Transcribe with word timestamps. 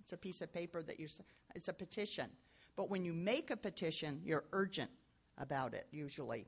It's 0.00 0.12
a 0.12 0.16
piece 0.16 0.40
of 0.40 0.52
paper 0.52 0.82
that 0.82 1.00
you, 1.00 1.08
it's 1.54 1.68
a 1.68 1.72
petition. 1.72 2.28
But 2.76 2.90
when 2.90 3.04
you 3.04 3.12
make 3.12 3.50
a 3.50 3.56
petition, 3.56 4.20
you're 4.24 4.44
urgent 4.52 4.90
about 5.38 5.74
it, 5.74 5.86
usually. 5.90 6.46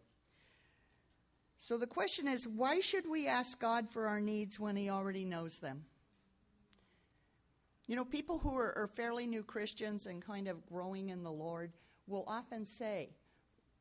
So 1.59 1.79
the 1.79 1.87
question 1.87 2.29
is 2.29 2.47
why 2.47 2.81
should 2.81 3.09
we 3.09 3.27
ask 3.27 3.59
God 3.59 3.91
for 3.91 4.09
our 4.09 4.21
needs 4.21 4.61
when 4.61 4.77
He 4.77 4.91
already 4.91 5.25
knows 5.25 5.59
them? 5.59 5.85
You 7.89 7.97
know, 7.97 8.05
people 8.05 8.39
who 8.39 8.57
are, 8.57 8.77
are, 8.77 8.91
fairly 8.95 9.27
new 9.27 9.45
Christians 9.45 10.07
and 10.07 10.21
kind 10.21 10.49
of 10.49 10.67
growing 10.67 11.11
in 11.11 11.23
the 11.23 11.31
Lord 11.31 11.73
will 12.09 12.25
often 12.27 12.65
say, 12.65 13.11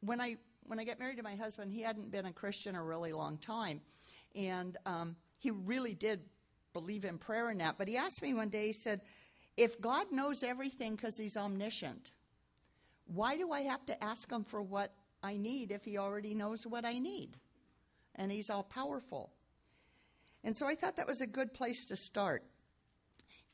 when 0.01 0.21
I 0.21 0.37
when 0.67 0.79
I 0.79 0.83
get 0.83 0.99
married 0.99 1.17
to 1.17 1.23
my 1.23 1.35
husband, 1.35 1.71
he 1.71 1.81
hadn't 1.81 2.11
been 2.11 2.25
a 2.25 2.31
Christian 2.31 2.75
a 2.75 2.83
really 2.83 3.13
long 3.13 3.37
time, 3.37 3.81
and 4.35 4.77
um, 4.85 5.15
he 5.37 5.51
really 5.51 5.93
did 5.93 6.21
believe 6.73 7.05
in 7.05 7.17
prayer 7.17 7.49
and 7.49 7.61
that. 7.61 7.77
But 7.77 7.87
he 7.87 7.97
asked 7.97 8.21
me 8.21 8.33
one 8.33 8.49
day, 8.49 8.67
he 8.67 8.73
said, 8.73 9.01
"If 9.57 9.79
God 9.79 10.11
knows 10.11 10.43
everything 10.43 10.95
because 10.95 11.17
He's 11.17 11.37
omniscient, 11.37 12.11
why 13.05 13.37
do 13.37 13.51
I 13.51 13.61
have 13.61 13.85
to 13.85 14.03
ask 14.03 14.31
Him 14.31 14.43
for 14.43 14.61
what 14.61 14.93
I 15.21 15.37
need 15.37 15.71
if 15.71 15.85
He 15.85 15.97
already 15.97 16.33
knows 16.33 16.65
what 16.65 16.85
I 16.85 16.99
need, 16.99 17.37
and 18.15 18.31
He's 18.31 18.49
all 18.49 18.63
powerful?" 18.63 19.31
And 20.43 20.55
so 20.55 20.67
I 20.67 20.75
thought 20.75 20.97
that 20.97 21.07
was 21.07 21.21
a 21.21 21.27
good 21.27 21.53
place 21.53 21.87
to 21.87 21.95
start. 21.95 22.43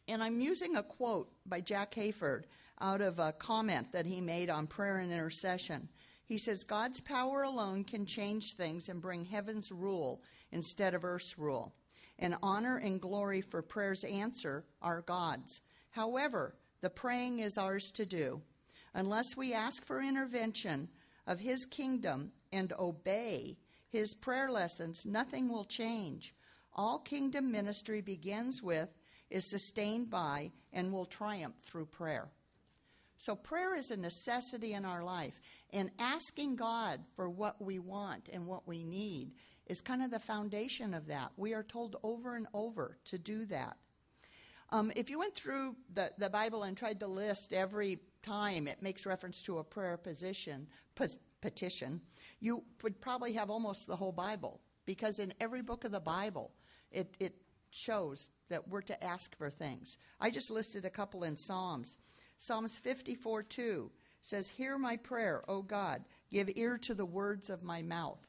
And 0.08 0.22
I'm 0.22 0.42
using 0.42 0.76
a 0.76 0.84
quote 0.84 1.32
by 1.46 1.62
Jack 1.62 1.94
Hayford 1.96 2.44
out 2.82 3.00
of 3.00 3.20
a 3.20 3.32
comment 3.32 3.94
that 3.94 4.06
he 4.06 4.20
made 4.20 4.50
on 4.50 4.68
prayer 4.68 4.98
and 4.98 5.12
intercession. 5.12 5.88
He 6.26 6.38
says, 6.38 6.64
God's 6.64 7.00
power 7.00 7.44
alone 7.44 7.86
can 7.86 8.06
change 8.06 8.56
things 8.56 8.90
and 8.90 9.02
bring 9.02 9.24
heaven's 9.24 9.72
rule 9.72 10.22
instead 10.52 10.94
of 10.94 11.06
earth's 11.06 11.38
rule. 11.38 11.74
And 12.20 12.36
honor 12.44 12.78
and 12.78 13.00
glory 13.00 13.42
for 13.42 13.62
prayer's 13.62 14.04
answer 14.04 14.66
are 14.82 15.02
God's. 15.02 15.62
However, 15.92 16.56
the 16.82 16.90
praying 16.90 17.40
is 17.40 17.58
ours 17.58 17.92
to 17.92 18.06
do. 18.06 18.42
Unless 18.94 19.38
we 19.38 19.54
ask 19.54 19.86
for 19.86 20.02
intervention 20.02 20.90
of 21.28 21.40
His 21.40 21.66
kingdom 21.66 22.32
and 22.52 22.74
obey 22.78 23.58
His 23.90 24.14
prayer 24.14 24.50
lessons, 24.50 25.06
nothing 25.06 25.48
will 25.48 25.66
change. 25.66 26.34
All 26.74 27.00
kingdom 27.00 27.52
ministry 27.52 28.02
begins 28.02 28.62
with 28.64 28.90
is 29.30 29.50
sustained 29.50 30.10
by 30.10 30.52
and 30.74 30.92
will 30.92 31.06
triumph 31.06 31.56
through 31.64 31.86
prayer. 31.86 32.30
So, 33.18 33.36
prayer 33.36 33.78
is 33.78 33.92
a 33.92 33.98
necessity 33.98 34.74
in 34.74 34.84
our 34.84 35.04
life, 35.04 35.40
and 35.72 35.92
asking 36.00 36.56
God 36.56 37.02
for 37.16 37.30
what 37.30 37.62
we 37.62 37.78
want 37.78 38.30
and 38.34 38.48
what 38.48 38.68
we 38.68 38.84
need 38.84 39.34
is 39.68 39.80
kind 39.82 40.02
of 40.02 40.10
the 40.10 40.20
foundation 40.20 40.94
of 40.94 41.06
that. 41.08 41.32
We 41.38 41.54
are 41.54 41.64
told 41.64 41.98
over 42.02 42.36
and 42.36 42.48
over 42.54 42.98
to 43.06 43.20
do 43.20 43.46
that. 43.46 43.78
Um, 44.72 44.92
if 44.96 45.10
you 45.10 45.20
went 45.20 45.36
through 45.36 45.76
the, 45.94 46.12
the 46.18 46.30
Bible 46.30 46.64
and 46.64 46.78
tried 46.78 47.00
to 47.02 47.08
list 47.08 47.54
every 47.54 48.00
time 48.24 48.68
it 48.68 48.82
makes 48.82 49.06
reference 49.06 49.42
to 49.44 49.58
a 49.58 49.64
prayer 49.64 49.98
position, 49.98 50.68
petition, 51.42 52.02
you 52.40 52.64
would 52.84 53.02
probably 53.02 53.34
have 53.34 53.50
almost 53.50 53.88
the 53.88 53.96
whole 53.96 54.12
Bible 54.12 54.62
because 54.86 55.20
in 55.20 55.34
every 55.42 55.62
book 55.62 55.84
of 55.84 55.92
the 55.92 56.00
Bible, 56.00 56.52
it, 56.92 57.16
it 57.20 57.36
shows 57.70 58.30
that 58.50 58.68
we're 58.68 58.82
to 58.82 59.04
ask 59.04 59.36
for 59.38 59.50
things. 59.50 59.98
I 60.20 60.30
just 60.30 60.52
listed 60.52 60.86
a 60.86 60.90
couple 60.90 61.24
in 61.24 61.36
Psalms. 61.36 61.98
Psalms 62.38 62.78
54 62.78 63.44
2 63.44 63.92
says, 64.22 64.48
Hear 64.48 64.78
my 64.78 64.98
prayer, 64.98 65.44
O 65.48 65.62
God, 65.62 66.04
give 66.30 66.50
ear 66.56 66.78
to 66.80 66.94
the 66.94 67.06
words 67.06 67.50
of 67.50 67.64
my 67.64 67.82
mouth. 67.82 68.20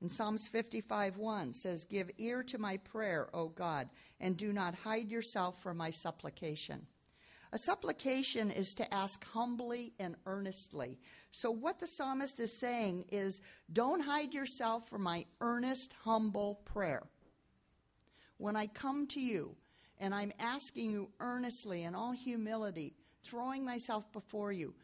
And 0.00 0.10
Psalms 0.10 0.48
55 0.48 1.16
1 1.16 1.54
says, 1.54 1.84
Give 1.84 2.10
ear 2.18 2.42
to 2.44 2.58
my 2.58 2.78
prayer, 2.78 3.28
O 3.34 3.48
God, 3.48 3.88
and 4.18 4.36
do 4.36 4.52
not 4.52 4.74
hide 4.74 5.10
yourself 5.10 5.60
from 5.62 5.76
my 5.76 5.90
supplication. 5.90 6.86
A 7.52 7.58
supplication 7.58 8.50
is 8.50 8.74
to 8.74 8.94
ask 8.94 9.24
humbly 9.26 9.92
and 9.98 10.14
earnestly. 10.24 10.98
So, 11.30 11.50
what 11.50 11.80
the 11.80 11.86
psalmist 11.86 12.40
is 12.40 12.56
saying 12.56 13.06
is, 13.10 13.42
don't 13.72 14.00
hide 14.00 14.32
yourself 14.32 14.88
from 14.88 15.02
my 15.02 15.26
earnest, 15.40 15.94
humble 16.04 16.60
prayer 16.64 17.02
when 18.40 18.56
I 18.56 18.66
come 18.66 19.06
to 19.08 19.20
you 19.20 19.54
and 19.98 20.14
I'm 20.14 20.32
asking 20.40 20.90
you 20.90 21.10
earnestly 21.20 21.82
in 21.84 21.94
all 21.94 22.12
humility, 22.12 22.94
throwing 23.22 23.64
myself 23.64 24.10
before 24.12 24.50
you, 24.50 24.74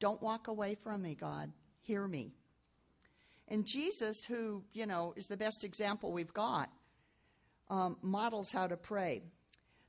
don't 0.00 0.20
walk 0.20 0.48
away 0.48 0.74
from 0.74 1.02
me, 1.02 1.14
God. 1.14 1.52
Hear 1.80 2.06
me. 2.08 2.32
And 3.48 3.64
Jesus, 3.64 4.24
who, 4.24 4.62
you 4.72 4.86
know, 4.86 5.14
is 5.16 5.26
the 5.26 5.36
best 5.36 5.64
example 5.64 6.12
we've 6.12 6.34
got, 6.34 6.70
um, 7.70 7.96
models 8.02 8.52
how 8.52 8.66
to 8.66 8.76
pray. 8.76 9.22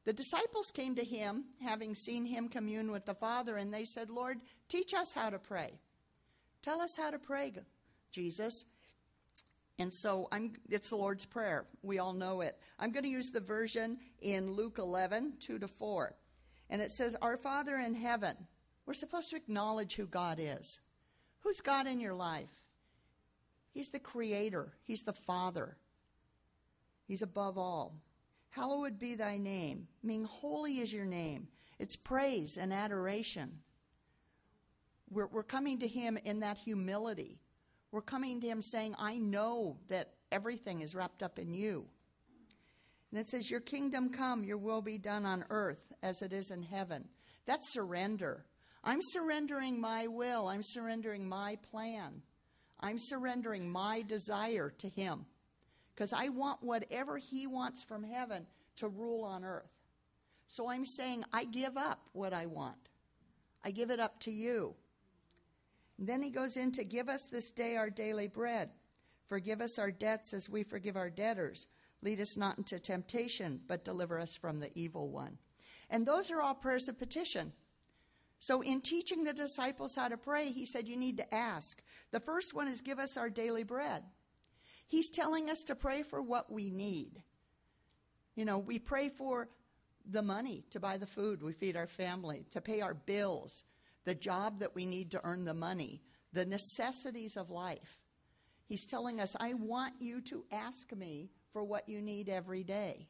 The 0.06 0.14
disciples 0.14 0.72
came 0.72 0.96
to 0.96 1.04
him, 1.04 1.46
having 1.62 1.94
seen 1.94 2.26
him 2.26 2.48
commune 2.48 2.92
with 2.92 3.06
the 3.06 3.14
Father, 3.14 3.58
and 3.58 3.74
they 3.74 3.86
said, 3.86 4.10
Lord, 4.10 4.40
teach 4.70 4.94
us 4.94 5.14
how 5.14 5.30
to 5.30 5.40
pray. 5.40 5.74
Tell 6.62 6.82
us 6.82 6.96
how 6.96 7.12
to 7.12 7.20
pray, 7.20 7.54
Jesus. 8.12 8.66
And 9.78 9.94
so 9.94 10.28
I'm, 10.32 10.54
it's 10.70 10.90
the 10.90 10.98
Lord's 10.98 11.26
Prayer. 11.26 11.66
We 11.84 12.00
all 12.00 12.14
know 12.14 12.42
it. 12.42 12.58
I'm 12.80 12.92
going 12.92 13.04
to 13.04 13.10
use 13.10 13.30
the 13.30 13.40
version 13.40 13.98
in 14.22 14.54
Luke 14.54 14.78
11, 14.78 15.34
2 15.40 15.60
to 15.60 15.68
4. 15.68 16.16
And 16.70 16.82
it 16.82 16.92
says, 16.92 17.16
Our 17.22 17.38
Father 17.38 17.78
in 17.78 17.94
heaven. 17.94 18.36
We're 18.86 18.94
supposed 18.94 19.30
to 19.30 19.36
acknowledge 19.36 19.96
who 19.96 20.06
God 20.06 20.40
is. 20.42 20.80
Who's 21.42 21.62
God 21.62 21.88
in 21.88 22.00
your 22.00 22.14
life? 22.14 22.50
He's 23.80 23.90
the 23.90 24.00
Creator, 24.00 24.74
He's 24.84 25.04
the 25.04 25.14
Father, 25.14 25.78
He's 27.08 27.22
above 27.22 27.58
all. 27.58 27.96
Hallowed 28.50 29.00
be 29.00 29.16
thy 29.16 29.38
name, 29.38 29.88
meaning 30.04 30.26
holy 30.26 30.80
is 30.80 30.92
your 30.92 31.06
name. 31.06 31.48
It's 31.78 31.96
praise 31.96 32.58
and 32.60 32.74
adoration. 32.74 33.60
We're, 35.10 35.28
we're 35.28 35.44
coming 35.44 35.80
to 35.80 35.88
Him 35.88 36.18
in 36.26 36.42
that 36.42 36.58
humility 36.58 37.40
we're 37.92 38.02
coming 38.02 38.40
to 38.42 38.48
Him 38.48 38.62
saying, 38.62 38.96
I 39.00 39.18
know 39.18 39.78
that 39.90 40.14
everything 40.32 40.82
is 40.82 40.94
wrapped 40.94 41.24
up 41.24 41.40
in 41.40 41.54
you. 41.54 41.86
And 43.12 43.20
it 43.20 43.28
says, 43.30 43.50
Your 43.50 43.62
kingdom 43.62 44.10
come, 44.10 44.44
your 44.44 44.58
will 44.58 44.82
be 44.82 44.98
done 44.98 45.26
on 45.26 45.46
earth 45.50 45.92
as 46.04 46.22
it 46.22 46.32
is 46.32 46.52
in 46.52 46.62
heaven. 46.62 47.08
That's 47.46 47.74
surrender. 47.74 48.46
I'm 48.84 49.00
surrendering 49.02 49.82
my 49.82 50.08
will, 50.08 50.48
I'm 50.48 50.62
surrendering 50.62 51.28
my 51.28 51.58
plan, 51.72 52.22
I'm 52.80 52.98
surrendering 52.98 53.70
my 53.70 54.02
desire 54.02 54.74
to 54.78 54.90
Him. 54.90 55.26
Because 55.94 56.14
I 56.14 56.30
want 56.30 56.64
whatever 56.64 57.18
He 57.18 57.48
wants 57.48 57.84
from 57.84 58.04
heaven 58.04 58.46
to 58.78 58.88
rule 58.88 59.24
on 59.24 59.44
earth. 59.44 59.70
So 60.48 60.70
I'm 60.70 60.86
saying, 60.86 61.26
I 61.32 61.44
give 61.44 61.78
up 61.78 62.02
what 62.14 62.34
I 62.34 62.48
want, 62.48 62.90
I 63.64 63.72
give 63.72 63.92
it 63.92 64.00
up 64.00 64.20
to 64.22 64.32
you. 64.32 64.76
And 66.00 66.08
then 66.08 66.24
he 66.24 66.30
goes 66.30 66.56
in 66.56 66.72
to 66.74 66.86
give 66.86 67.10
us 67.10 67.26
this 67.26 67.52
day 67.52 67.76
our 67.76 67.90
daily 67.90 68.28
bread. 68.28 68.70
Forgive 69.28 69.60
us 69.60 69.78
our 69.78 69.92
debts 69.92 70.34
as 70.34 70.50
we 70.50 70.64
forgive 70.64 70.96
our 70.96 71.10
debtors. 71.10 71.68
Lead 72.02 72.22
us 72.22 72.38
not 72.38 72.58
into 72.58 72.80
temptation, 72.80 73.60
but 73.68 73.84
deliver 73.84 74.18
us 74.18 74.34
from 74.34 74.60
the 74.60 74.72
evil 74.76 75.10
one. 75.10 75.38
And 75.90 76.06
those 76.06 76.32
are 76.32 76.42
all 76.42 76.56
prayers 76.56 76.88
of 76.88 76.98
petition. 76.98 77.52
So, 78.40 78.62
in 78.62 78.80
teaching 78.80 79.26
the 79.26 79.34
disciples 79.34 79.96
how 79.96 80.08
to 80.08 80.16
pray, 80.16 80.46
he 80.52 80.66
said, 80.66 80.88
You 80.88 80.96
need 80.96 81.18
to 81.18 81.36
ask. 81.36 81.82
The 82.12 82.20
first 82.20 82.54
one 82.54 82.68
is, 82.68 82.82
Give 82.82 83.00
us 83.00 83.18
our 83.18 83.30
daily 83.30 83.64
bread. 83.64 84.04
He's 84.88 85.10
telling 85.10 85.50
us 85.50 85.64
to 85.66 85.76
pray 85.76 86.04
for 86.04 86.22
what 86.22 86.52
we 86.52 86.70
need. 86.70 87.22
You 88.36 88.46
know, 88.46 88.58
we 88.58 88.80
pray 88.80 89.10
for 89.10 89.50
the 90.10 90.22
money 90.22 90.64
to 90.72 90.80
buy 90.80 90.98
the 90.98 91.06
food 91.06 91.44
we 91.44 91.54
feed 91.54 91.78
our 91.78 91.88
family, 91.88 92.46
to 92.52 92.62
pay 92.62 92.82
our 92.82 92.94
bills, 92.94 93.64
the 94.06 94.16
job 94.16 94.60
that 94.60 94.74
we 94.74 94.86
need 94.86 95.12
to 95.12 95.22
earn 95.24 95.46
the 95.46 95.54
money, 95.54 96.02
the 96.34 96.46
necessities 96.46 97.38
of 97.38 97.50
life. 97.50 98.00
He's 98.66 98.86
telling 98.86 99.20
us, 99.20 99.36
I 99.40 99.54
want 99.54 99.96
you 100.00 100.22
to 100.22 100.46
ask 100.52 100.96
me 100.96 101.30
for 101.52 101.64
what 101.64 101.90
you 101.90 102.02
need 102.02 102.30
every 102.30 102.64
day. 102.64 103.08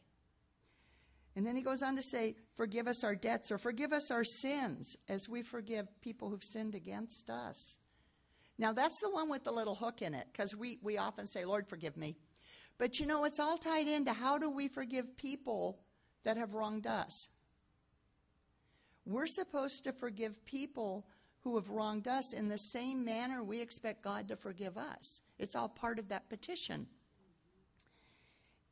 And 1.35 1.45
then 1.45 1.55
he 1.55 1.61
goes 1.61 1.83
on 1.83 1.95
to 1.95 2.01
say, 2.01 2.35
Forgive 2.55 2.87
us 2.87 3.03
our 3.03 3.15
debts 3.15 3.51
or 3.51 3.57
forgive 3.57 3.93
us 3.93 4.11
our 4.11 4.23
sins 4.23 4.97
as 5.07 5.29
we 5.29 5.41
forgive 5.41 5.87
people 6.01 6.29
who've 6.29 6.43
sinned 6.43 6.75
against 6.75 7.29
us. 7.29 7.77
Now, 8.59 8.73
that's 8.73 8.99
the 8.99 9.09
one 9.09 9.29
with 9.29 9.45
the 9.45 9.53
little 9.53 9.73
hook 9.73 10.01
in 10.01 10.13
it 10.13 10.27
because 10.31 10.53
we, 10.53 10.79
we 10.83 10.97
often 10.97 11.27
say, 11.27 11.45
Lord, 11.45 11.65
forgive 11.65 11.95
me. 11.95 12.17
But 12.77 12.99
you 12.99 13.05
know, 13.05 13.23
it's 13.23 13.39
all 13.39 13.57
tied 13.57 13.87
into 13.87 14.11
how 14.11 14.37
do 14.37 14.49
we 14.49 14.67
forgive 14.67 15.15
people 15.17 15.79
that 16.25 16.35
have 16.35 16.53
wronged 16.53 16.85
us? 16.85 17.29
We're 19.05 19.27
supposed 19.27 19.85
to 19.85 19.93
forgive 19.93 20.45
people 20.45 21.07
who 21.39 21.55
have 21.55 21.69
wronged 21.69 22.09
us 22.09 22.33
in 22.33 22.49
the 22.49 22.57
same 22.57 23.05
manner 23.05 23.43
we 23.43 23.61
expect 23.61 24.03
God 24.03 24.27
to 24.27 24.35
forgive 24.35 24.77
us. 24.77 25.21
It's 25.39 25.55
all 25.55 25.69
part 25.69 25.97
of 25.97 26.09
that 26.09 26.29
petition. 26.29 26.85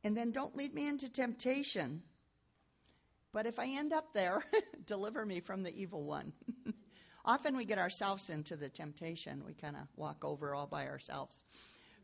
And 0.04 0.14
then 0.14 0.32
don't 0.32 0.54
lead 0.54 0.74
me 0.74 0.86
into 0.86 1.10
temptation. 1.10 2.02
But 3.32 3.46
if 3.46 3.58
I 3.58 3.66
end 3.68 3.94
up 3.94 4.12
there, 4.12 4.44
deliver 4.86 5.24
me 5.24 5.40
from 5.40 5.62
the 5.62 5.74
evil 5.74 6.04
one. 6.04 6.34
Often 7.28 7.56
we 7.56 7.64
get 7.64 7.78
ourselves 7.78 8.30
into 8.30 8.56
the 8.56 8.68
temptation. 8.68 9.44
We 9.46 9.52
kind 9.52 9.76
of 9.76 9.86
walk 9.96 10.24
over 10.24 10.54
all 10.54 10.66
by 10.66 10.88
ourselves. 10.88 11.44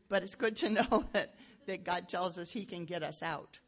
But 0.07 0.23
it's 0.23 0.35
good 0.35 0.55
to 0.57 0.69
know 0.69 1.03
that, 1.11 1.35
that 1.65 1.83
God 1.83 2.07
tells 2.07 2.37
us 2.37 2.51
He 2.51 2.63
can 2.63 2.85
get 2.85 3.03
us 3.03 3.21
out. 3.21 3.59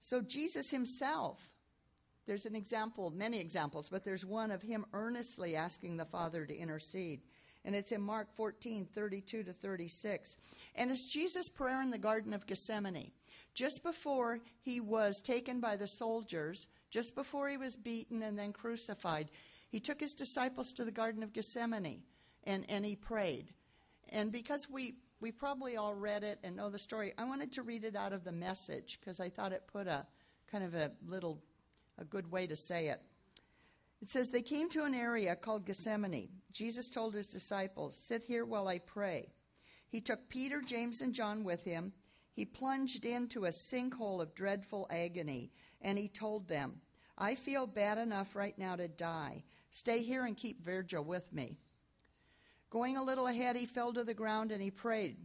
So 0.00 0.20
Jesus 0.20 0.70
himself, 0.70 1.50
there's 2.26 2.46
an 2.46 2.54
example, 2.54 3.12
many 3.14 3.40
examples, 3.40 3.88
but 3.88 4.04
there's 4.04 4.24
one 4.24 4.52
of 4.52 4.62
him 4.62 4.86
earnestly 4.92 5.56
asking 5.56 5.96
the 5.96 6.04
Father 6.04 6.46
to 6.46 6.56
intercede. 6.56 7.22
And 7.64 7.74
it's 7.74 7.90
in 7.90 8.00
Mark 8.00 8.28
14, 8.36 8.86
32 8.94 9.42
to 9.42 9.52
36. 9.52 10.36
And 10.76 10.92
it's 10.92 11.12
Jesus' 11.12 11.48
prayer 11.48 11.82
in 11.82 11.90
the 11.90 11.98
Garden 11.98 12.34
of 12.34 12.46
Gethsemane. 12.46 13.10
Just 13.52 13.82
before 13.82 14.38
he 14.62 14.78
was 14.78 15.20
taken 15.20 15.58
by 15.58 15.74
the 15.74 15.88
soldiers, 15.88 16.68
just 16.88 17.16
before 17.16 17.48
he 17.48 17.56
was 17.56 17.76
beaten 17.76 18.22
and 18.22 18.38
then 18.38 18.52
crucified, 18.52 19.28
he 19.68 19.80
took 19.80 20.00
his 20.00 20.14
disciples 20.14 20.72
to 20.74 20.84
the 20.84 20.92
Garden 20.92 21.22
of 21.22 21.32
Gethsemane 21.32 22.02
and, 22.44 22.64
and 22.68 22.84
he 22.84 22.96
prayed. 22.96 23.52
And 24.10 24.30
because 24.30 24.70
we, 24.70 24.94
we 25.20 25.32
probably 25.32 25.76
all 25.76 25.94
read 25.94 26.22
it 26.22 26.38
and 26.44 26.56
know 26.56 26.70
the 26.70 26.78
story, 26.78 27.12
I 27.18 27.24
wanted 27.24 27.52
to 27.52 27.62
read 27.62 27.84
it 27.84 27.96
out 27.96 28.12
of 28.12 28.24
the 28.24 28.32
message 28.32 28.98
because 29.00 29.20
I 29.20 29.28
thought 29.28 29.52
it 29.52 29.66
put 29.66 29.86
a 29.86 30.06
kind 30.50 30.64
of 30.64 30.74
a 30.74 30.92
little, 31.06 31.42
a 31.98 32.04
good 32.04 32.30
way 32.30 32.46
to 32.46 32.56
say 32.56 32.88
it. 32.88 33.00
It 34.00 34.10
says, 34.10 34.30
They 34.30 34.42
came 34.42 34.68
to 34.70 34.84
an 34.84 34.94
area 34.94 35.34
called 35.34 35.66
Gethsemane. 35.66 36.28
Jesus 36.52 36.90
told 36.90 37.14
his 37.14 37.28
disciples, 37.28 37.96
Sit 37.96 38.24
here 38.24 38.44
while 38.44 38.68
I 38.68 38.78
pray. 38.78 39.32
He 39.88 40.00
took 40.00 40.28
Peter, 40.28 40.60
James, 40.60 41.00
and 41.00 41.14
John 41.14 41.44
with 41.44 41.64
him. 41.64 41.92
He 42.32 42.44
plunged 42.44 43.04
into 43.04 43.46
a 43.46 43.50
sinkhole 43.50 44.20
of 44.20 44.34
dreadful 44.34 44.86
agony, 44.90 45.52
and 45.80 45.98
he 45.98 46.08
told 46.08 46.48
them, 46.48 46.82
I 47.16 47.34
feel 47.34 47.66
bad 47.66 47.96
enough 47.96 48.36
right 48.36 48.56
now 48.58 48.76
to 48.76 48.88
die. 48.88 49.44
Stay 49.76 50.02
here 50.02 50.24
and 50.24 50.38
keep 50.38 50.64
vigil 50.64 51.04
with 51.04 51.30
me. 51.34 51.58
Going 52.70 52.96
a 52.96 53.02
little 53.02 53.26
ahead, 53.26 53.56
he 53.56 53.66
fell 53.66 53.92
to 53.92 54.04
the 54.04 54.14
ground 54.14 54.50
and 54.50 54.62
he 54.62 54.70
prayed 54.70 55.18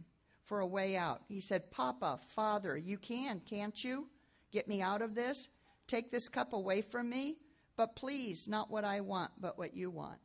for 0.44 0.60
a 0.60 0.66
way 0.66 0.94
out. 0.94 1.22
He 1.26 1.40
said, 1.40 1.70
Papa, 1.70 2.20
Father, 2.34 2.76
you 2.76 2.98
can, 2.98 3.40
can't 3.40 3.82
you? 3.82 4.08
Get 4.50 4.68
me 4.68 4.82
out 4.82 5.00
of 5.00 5.14
this? 5.14 5.48
Take 5.88 6.10
this 6.10 6.28
cup 6.28 6.52
away 6.52 6.82
from 6.82 7.08
me? 7.08 7.38
But 7.78 7.96
please, 7.96 8.46
not 8.46 8.70
what 8.70 8.84
I 8.84 9.00
want, 9.00 9.30
but 9.40 9.56
what 9.56 9.74
you 9.74 9.88
want. 9.88 10.18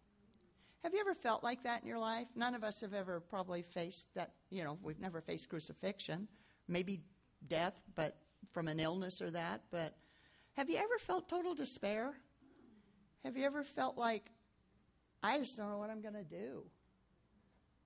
Have 0.84 0.94
you 0.94 1.00
ever 1.00 1.16
felt 1.16 1.42
like 1.42 1.64
that 1.64 1.82
in 1.82 1.88
your 1.88 1.98
life? 1.98 2.28
None 2.36 2.54
of 2.54 2.66
us 2.66 2.82
have 2.82 2.94
ever 2.94 3.22
probably 3.22 3.62
faced 3.62 4.14
that, 4.16 4.34
you 4.50 4.62
know, 4.62 4.78
we've 4.84 5.00
never 5.00 5.22
faced 5.22 5.48
crucifixion, 5.48 6.28
maybe 6.68 7.00
death, 7.48 7.80
but 7.96 8.18
from 8.52 8.68
an 8.68 8.82
illness 8.82 9.22
or 9.22 9.32
that. 9.32 9.62
But 9.72 9.96
have 10.58 10.70
you 10.70 10.76
ever 10.76 11.00
felt 11.00 11.30
total 11.30 11.56
despair? 11.56 12.14
Have 13.24 13.38
you 13.38 13.46
ever 13.46 13.64
felt 13.64 13.98
like, 13.98 14.24
I 15.24 15.40
just 15.40 15.58
don't 15.58 15.70
know 15.70 15.78
what 15.78 15.90
I'm 15.90 16.02
going 16.02 16.14
to 16.14 16.24
do? 16.24 16.64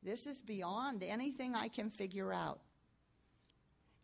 This 0.04 0.28
is 0.28 0.42
beyond 0.42 1.04
anything 1.04 1.56
I 1.56 1.68
can 1.68 1.90
figure 1.90 2.34
out. 2.34 2.60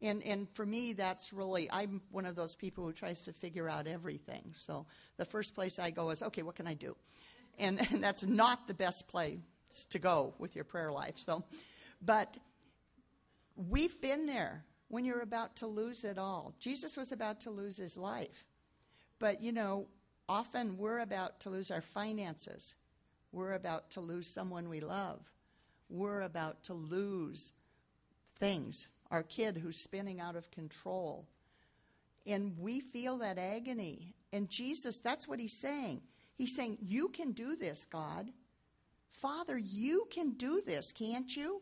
And, 0.01 0.23
and 0.23 0.47
for 0.53 0.65
me, 0.65 0.93
that's 0.93 1.33
really, 1.33 1.69
I'm 1.71 2.01
one 2.11 2.25
of 2.25 2.35
those 2.35 2.53
people 2.53 2.83
who 2.83 2.93
tries 2.93 3.25
to 3.25 3.33
figure 3.33 3.67
out 3.67 3.87
everything. 3.87 4.51
So 4.53 4.85
the 5.17 5.25
first 5.25 5.55
place 5.55 5.79
I 5.79 5.89
go 5.89 6.11
is, 6.11 6.21
okay, 6.21 6.43
what 6.43 6.55
can 6.55 6.67
I 6.67 6.75
do? 6.75 6.95
And, 7.57 7.79
and 7.91 8.03
that's 8.03 8.25
not 8.25 8.67
the 8.67 8.75
best 8.75 9.07
place 9.07 9.39
to 9.89 9.99
go 9.99 10.33
with 10.37 10.55
your 10.55 10.65
prayer 10.65 10.91
life. 10.91 11.17
So, 11.17 11.43
but 12.01 12.37
we've 13.55 13.99
been 13.99 14.27
there 14.27 14.63
when 14.89 15.03
you're 15.03 15.21
about 15.21 15.57
to 15.57 15.67
lose 15.67 16.03
it 16.03 16.17
all. 16.17 16.53
Jesus 16.59 16.95
was 16.95 17.11
about 17.11 17.41
to 17.41 17.49
lose 17.49 17.77
his 17.77 17.97
life. 17.97 18.45
But, 19.19 19.41
you 19.41 19.51
know, 19.51 19.87
often 20.29 20.77
we're 20.77 20.99
about 20.99 21.39
to 21.41 21.49
lose 21.49 21.71
our 21.71 21.81
finances. 21.81 22.75
We're 23.31 23.53
about 23.53 23.91
to 23.91 24.01
lose 24.01 24.27
someone 24.27 24.69
we 24.69 24.79
love. 24.79 25.19
We're 25.89 26.21
about 26.21 26.63
to 26.65 26.73
lose 26.73 27.53
things. 28.39 28.87
Our 29.11 29.23
kid 29.23 29.57
who's 29.57 29.77
spinning 29.77 30.19
out 30.19 30.35
of 30.35 30.51
control. 30.51 31.27
And 32.25 32.57
we 32.59 32.81
feel 32.81 33.17
that 33.19 33.37
agony. 33.37 34.13
And 34.33 34.49
Jesus, 34.49 34.99
that's 34.99 35.27
what 35.27 35.39
he's 35.39 35.53
saying. 35.53 36.01
He's 36.37 36.55
saying, 36.55 36.77
You 36.81 37.07
can 37.09 37.31
do 37.31 37.55
this, 37.55 37.85
God. 37.85 38.29
Father, 39.09 39.57
you 39.57 40.07
can 40.11 40.31
do 40.31 40.61
this, 40.65 40.91
can't 40.91 41.35
you? 41.35 41.61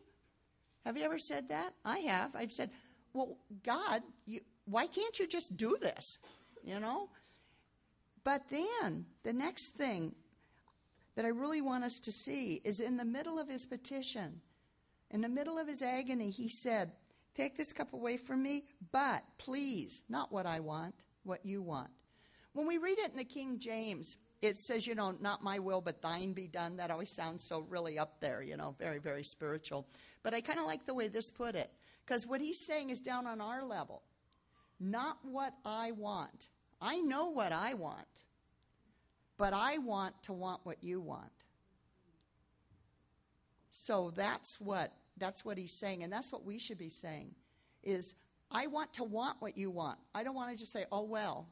Have 0.84 0.96
you 0.96 1.04
ever 1.04 1.18
said 1.18 1.48
that? 1.48 1.72
I 1.84 1.98
have. 2.00 2.34
I've 2.34 2.52
said, 2.52 2.70
Well, 3.12 3.38
God, 3.64 4.02
you, 4.24 4.40
why 4.64 4.86
can't 4.86 5.18
you 5.18 5.26
just 5.26 5.56
do 5.56 5.76
this? 5.80 6.18
You 6.64 6.80
know? 6.80 7.08
But 8.26 8.50
then 8.50 9.06
the 9.22 9.32
next 9.32 9.68
thing 9.74 10.12
that 11.14 11.24
I 11.24 11.28
really 11.28 11.60
want 11.60 11.84
us 11.84 12.00
to 12.00 12.10
see 12.10 12.60
is 12.64 12.80
in 12.80 12.96
the 12.96 13.04
middle 13.04 13.38
of 13.38 13.48
his 13.48 13.66
petition, 13.66 14.40
in 15.12 15.20
the 15.20 15.28
middle 15.28 15.58
of 15.58 15.68
his 15.68 15.80
agony, 15.80 16.30
he 16.30 16.48
said, 16.48 16.90
Take 17.36 17.56
this 17.56 17.72
cup 17.72 17.92
away 17.92 18.16
from 18.16 18.42
me, 18.42 18.64
but 18.90 19.22
please, 19.38 20.02
not 20.08 20.32
what 20.32 20.44
I 20.44 20.58
want, 20.58 21.04
what 21.22 21.46
you 21.46 21.62
want. 21.62 21.90
When 22.52 22.66
we 22.66 22.78
read 22.78 22.98
it 22.98 23.12
in 23.12 23.16
the 23.16 23.22
King 23.22 23.60
James, 23.60 24.16
it 24.42 24.58
says, 24.58 24.88
you 24.88 24.96
know, 24.96 25.14
not 25.20 25.44
my 25.44 25.60
will, 25.60 25.80
but 25.80 26.02
thine 26.02 26.32
be 26.32 26.48
done. 26.48 26.78
That 26.78 26.90
always 26.90 27.12
sounds 27.12 27.44
so 27.44 27.60
really 27.68 27.96
up 27.96 28.18
there, 28.20 28.42
you 28.42 28.56
know, 28.56 28.74
very, 28.76 28.98
very 28.98 29.22
spiritual. 29.22 29.86
But 30.24 30.34
I 30.34 30.40
kind 30.40 30.58
of 30.58 30.66
like 30.66 30.84
the 30.84 30.94
way 30.94 31.06
this 31.06 31.30
put 31.30 31.54
it, 31.54 31.70
because 32.04 32.26
what 32.26 32.40
he's 32.40 32.58
saying 32.58 32.90
is 32.90 32.98
down 32.98 33.24
on 33.28 33.40
our 33.40 33.64
level. 33.64 34.02
Not 34.80 35.18
what 35.22 35.54
I 35.64 35.92
want, 35.92 36.48
I 36.80 37.00
know 37.00 37.28
what 37.28 37.52
I 37.52 37.74
want, 37.74 38.24
but 39.36 39.52
I 39.52 39.78
want 39.78 40.22
to 40.24 40.32
want 40.32 40.60
what 40.64 40.82
you 40.82 41.00
want. 41.00 41.30
So 43.70 44.12
that's 44.14 44.60
what 44.60 44.92
that's 45.18 45.44
what 45.44 45.56
he's 45.56 45.72
saying 45.72 46.02
and 46.02 46.12
that's 46.12 46.30
what 46.30 46.44
we 46.44 46.58
should 46.58 46.76
be 46.76 46.90
saying 46.90 47.34
is 47.82 48.14
I 48.50 48.66
want 48.66 48.92
to 48.94 49.04
want 49.04 49.40
what 49.40 49.56
you 49.56 49.70
want. 49.70 49.98
I 50.14 50.22
don't 50.22 50.34
want 50.34 50.50
to 50.50 50.56
just 50.56 50.72
say, 50.72 50.84
"Oh 50.92 51.02
well." 51.02 51.48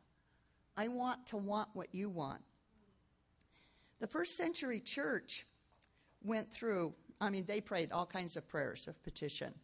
I 0.76 0.88
want 0.88 1.27
to 1.29 1.37
want 1.37 1.69
what 1.73 1.88
you 1.93 2.09
want. 2.09 2.41
The 4.00 4.06
first 4.06 4.37
century 4.37 4.81
church 4.81 5.47
went 6.23 6.50
through, 6.50 6.94
I 7.20 7.31
mean, 7.31 7.44
they 7.47 7.61
prayed 7.61 7.93
all 7.93 8.06
kinds 8.06 8.37
of 8.37 8.47
prayers 8.49 8.88
of 8.88 9.00
petition. 9.05 9.55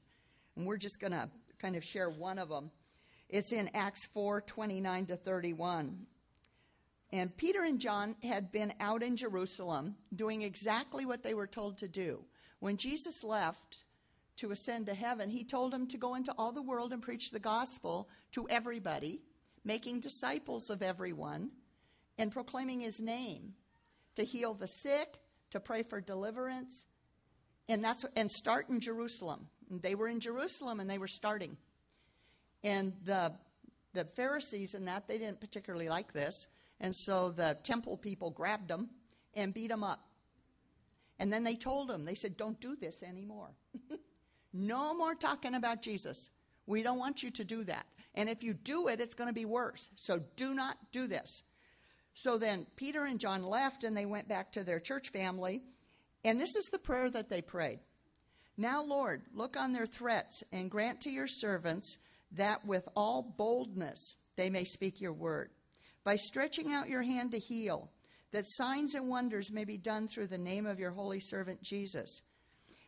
And 0.57 0.67
we're 0.67 0.77
just 0.77 1.01
going 1.01 1.13
to 1.13 1.29
kind 1.59 1.77
of 1.77 1.83
share 1.83 2.11
one 2.11 2.39
of 2.39 2.49
them. 2.49 2.71
It's 3.31 3.53
in 3.53 3.71
Acts 3.75 4.07
4 4.07 4.41
29 4.41 5.07
to 5.07 5.17
31. 5.17 6.07
And 7.13 7.37
Peter 7.37 7.63
and 7.63 7.79
John 7.79 8.17
had 8.25 8.51
been 8.51 8.75
out 8.81 9.03
in 9.03 9.17
Jerusalem 9.17 9.95
doing 10.15 10.43
exactly 10.43 11.07
what 11.07 11.23
they 11.23 11.35
were 11.35 11.47
told 11.47 11.79
to 11.79 11.89
do. 11.89 12.25
When 12.59 12.77
Jesus 12.77 13.23
left 13.23 13.79
to 14.39 14.51
ascend 14.51 14.87
to 14.87 14.95
heaven, 14.95 15.29
he 15.29 15.45
told 15.45 15.73
them 15.73 15.87
to 15.89 15.99
go 15.99 16.17
into 16.17 16.35
all 16.39 16.53
the 16.53 16.63
world 16.63 16.93
and 16.93 17.03
preach 17.03 17.31
the 17.31 17.39
gospel 17.39 18.09
to 18.33 18.49
everybody, 18.49 19.21
making 19.65 20.01
disciples 20.01 20.69
of 20.69 20.83
everyone, 20.83 21.51
and 22.19 22.33
proclaiming 22.33 22.81
his 22.81 23.01
name 23.01 23.55
to 24.17 24.25
heal 24.25 24.55
the 24.55 24.67
sick, 24.69 25.19
to 25.51 25.61
pray 25.61 25.83
for 25.83 26.01
deliverance, 26.01 26.87
and 27.69 27.83
that's 27.85 28.05
and 28.17 28.31
start 28.31 28.69
in 28.69 28.81
Jerusalem. 28.81 29.47
And 29.71 29.81
they 29.83 29.95
were 29.95 30.09
in 30.09 30.19
Jerusalem 30.19 30.81
and 30.81 30.91
they 30.91 30.99
were 30.99 31.09
starting. 31.09 31.57
And 32.63 32.93
the, 33.05 33.33
the 33.95 34.05
Pharisees 34.05 34.75
and 34.75 34.87
that, 34.89 35.09
they 35.09 35.19
didn't 35.19 35.41
particularly 35.41 35.89
like 35.89 36.13
this. 36.13 36.47
And 36.81 36.95
so 36.95 37.31
the 37.31 37.57
temple 37.63 37.97
people 37.97 38.31
grabbed 38.31 38.69
them 38.69 38.91
and 39.35 39.55
beat 39.55 39.69
them 39.69 39.85
up. 39.85 40.01
And 41.19 41.33
then 41.33 41.45
they 41.45 41.55
told 41.55 41.89
them, 41.89 42.05
they 42.05 42.15
said, 42.15 42.37
don't 42.37 42.59
do 42.61 42.75
this 42.77 43.03
anymore. 43.03 43.51
no 44.53 44.95
more 44.95 45.15
talking 45.15 45.55
about 45.55 45.83
Jesus. 45.83 46.31
We 46.67 46.83
don't 46.83 46.99
want 46.99 47.23
you 47.23 47.31
to 47.33 47.45
do 47.45 47.65
that. 47.65 47.85
And 48.15 48.29
if 48.29 48.43
you 48.43 48.55
do 48.55 48.89
it, 48.89 49.01
it's 49.01 49.15
going 49.15 49.29
to 49.29 49.35
be 49.35 49.45
worse. 49.45 49.91
So 49.95 50.21
do 50.37 50.55
not 50.55 50.79
do 50.93 51.07
this. 51.07 51.43
So 52.15 52.39
then 52.39 52.67
Peter 52.77 53.05
and 53.05 53.21
John 53.21 53.43
left 53.43 53.85
and 53.85 53.97
they 53.97 54.07
went 54.07 54.29
back 54.29 54.53
to 54.53 54.65
their 54.65 54.81
church 54.81 55.11
family. 55.11 55.63
And 56.25 56.41
this 56.41 56.57
is 56.57 56.67
the 56.67 56.79
prayer 56.79 57.11
that 57.11 57.29
they 57.29 57.43
prayed 57.43 57.81
Now, 58.57 58.83
Lord, 58.83 59.23
look 59.35 59.57
on 59.57 59.73
their 59.73 59.87
threats 59.87 60.43
and 60.53 60.71
grant 60.71 61.03
to 61.03 61.11
your 61.11 61.27
servants 61.27 61.99
that 62.33 62.65
with 62.65 62.89
all 62.95 63.35
boldness 63.37 64.15
they 64.37 64.51
may 64.51 64.65
speak 64.65 65.01
your 65.01 65.13
word, 65.13 65.51
by 66.05 66.17
stretching 66.17 66.73
out 66.73 66.89
your 66.89 67.03
hand 67.03 67.33
to 67.33 67.39
heal, 67.39 67.91
that 68.33 68.45
signs 68.47 68.95
and 68.95 69.09
wonders 69.09 69.53
may 69.53 69.65
be 69.65 69.77
done 69.77 70.09
through 70.09 70.29
the 70.29 70.39
name 70.39 70.67
of 70.67 70.79
your 70.79 70.93
holy 70.93 71.21
servant 71.21 71.63
Jesus. 71.63 72.23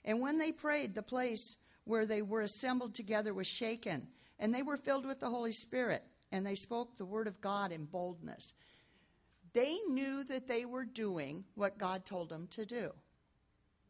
And 0.04 0.20
when 0.20 0.38
they 0.38 0.52
prayed, 0.52 0.94
the 0.94 1.02
place 1.02 1.56
where 1.84 2.06
they 2.06 2.22
were 2.22 2.42
assembled 2.42 2.94
together 2.94 3.34
was 3.34 3.48
shaken, 3.48 4.06
and 4.38 4.54
they 4.54 4.62
were 4.62 4.76
filled 4.76 5.04
with 5.04 5.20
the 5.20 5.28
Holy 5.28 5.52
Spirit, 5.52 6.02
and 6.30 6.46
they 6.46 6.54
spoke 6.54 6.96
the 6.96 7.04
word 7.04 7.26
of 7.26 7.40
God 7.40 7.72
in 7.72 7.84
boldness. 7.84 8.52
They 9.52 9.78
knew 9.88 10.24
that 10.24 10.48
they 10.48 10.64
were 10.64 10.84
doing 10.84 11.44
what 11.54 11.78
God 11.78 12.06
told 12.06 12.30
them 12.30 12.46
to 12.52 12.64
do. 12.64 12.92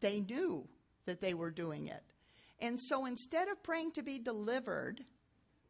They 0.01 0.21
knew 0.21 0.67
that 1.07 1.21
they 1.21 1.35
were 1.35 1.51
doing 1.51 1.87
it. 1.87 2.03
And 2.61 2.81
so 2.81 3.07
instead 3.07 3.49
of 3.49 3.63
praying 3.63 3.93
to 3.93 4.03
be 4.03 4.19
delivered, 4.19 5.05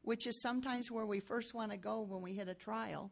which 0.02 0.26
is 0.26 0.40
sometimes 0.40 0.90
where 0.90 1.06
we 1.06 1.20
first 1.20 1.54
want 1.54 1.70
to 1.70 1.76
go 1.76 2.00
when 2.00 2.22
we 2.22 2.34
hit 2.34 2.48
a 2.48 2.54
trial, 2.54 3.10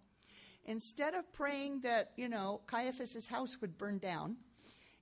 instead 0.64 1.14
of 1.14 1.32
praying 1.32 1.80
that, 1.80 2.12
you 2.16 2.28
know, 2.28 2.61
Caiaphas's 2.66 3.26
house 3.26 3.61
would 3.61 3.78
burn 3.78 3.99
down 3.99 4.37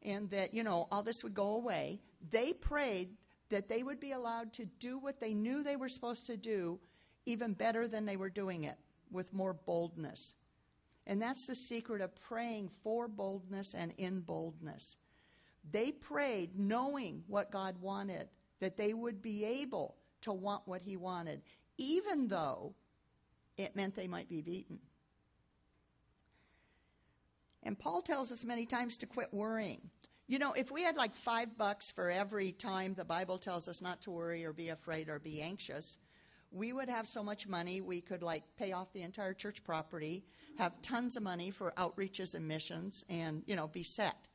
and 0.02 0.30
that, 0.30 0.54
you 0.54 0.62
know, 0.62 0.86
all 0.92 1.02
this 1.02 1.22
would 1.24 1.34
go 1.34 1.56
away, 1.56 2.00
they 2.30 2.52
prayed 2.52 3.16
that 3.50 3.68
they 3.68 3.82
would 3.82 3.98
be 3.98 4.12
allowed 4.12 4.52
to 4.52 4.66
do 4.78 4.98
what 4.98 5.20
they 5.20 5.34
knew 5.34 5.62
they 5.62 5.76
were 5.76 5.88
supposed 5.88 6.26
to 6.26 6.36
do 6.36 6.78
even 7.26 7.52
better 7.52 7.88
than 7.88 8.06
they 8.06 8.16
were 8.16 8.30
doing 8.30 8.64
it. 8.64 8.76
with 9.10 9.32
more 9.32 9.54
boldness. 9.54 10.34
And 11.06 11.20
that's 11.20 11.46
the 11.46 11.54
secret 11.54 12.02
of 12.02 12.14
praying 12.14 12.70
for 12.82 13.08
boldness 13.08 13.74
and 13.74 13.94
in 13.96 14.20
boldness. 14.20 14.96
They 15.70 15.92
prayed 15.92 16.58
knowing 16.58 17.24
what 17.26 17.50
God 17.50 17.80
wanted, 17.80 18.28
that 18.60 18.76
they 18.76 18.92
would 18.92 19.22
be 19.22 19.44
able 19.44 19.96
to 20.22 20.32
want 20.32 20.62
what 20.66 20.82
He 20.82 20.96
wanted, 20.96 21.42
even 21.78 22.28
though 22.28 22.74
it 23.56 23.74
meant 23.74 23.94
they 23.96 24.08
might 24.08 24.28
be 24.28 24.42
beaten. 24.42 24.78
And 27.62 27.78
Paul 27.78 28.02
tells 28.02 28.30
us 28.30 28.44
many 28.44 28.66
times 28.66 28.98
to 28.98 29.06
quit 29.06 29.32
worrying. 29.32 29.90
You 30.26 30.38
know, 30.38 30.52
if 30.52 30.70
we 30.70 30.82
had 30.82 30.96
like 30.96 31.14
five 31.14 31.56
bucks 31.56 31.90
for 31.90 32.10
every 32.10 32.52
time 32.52 32.94
the 32.94 33.04
Bible 33.04 33.38
tells 33.38 33.68
us 33.68 33.80
not 33.80 34.02
to 34.02 34.10
worry 34.10 34.44
or 34.44 34.52
be 34.52 34.68
afraid 34.68 35.08
or 35.08 35.18
be 35.18 35.40
anxious, 35.40 35.96
we 36.50 36.72
would 36.72 36.88
have 36.88 37.06
so 37.06 37.22
much 37.22 37.46
money 37.46 37.80
we 37.80 38.00
could 38.00 38.22
like 38.22 38.42
pay 38.56 38.72
off 38.72 38.92
the 38.92 39.02
entire 39.02 39.34
church 39.34 39.62
property, 39.64 40.24
have 40.56 40.80
tons 40.82 41.16
of 41.16 41.22
money 41.22 41.50
for 41.50 41.72
outreaches 41.76 42.34
and 42.34 42.46
missions, 42.46 43.04
and 43.08 43.42
you 43.46 43.56
know, 43.56 43.68
be 43.68 43.82
set. 43.82 44.28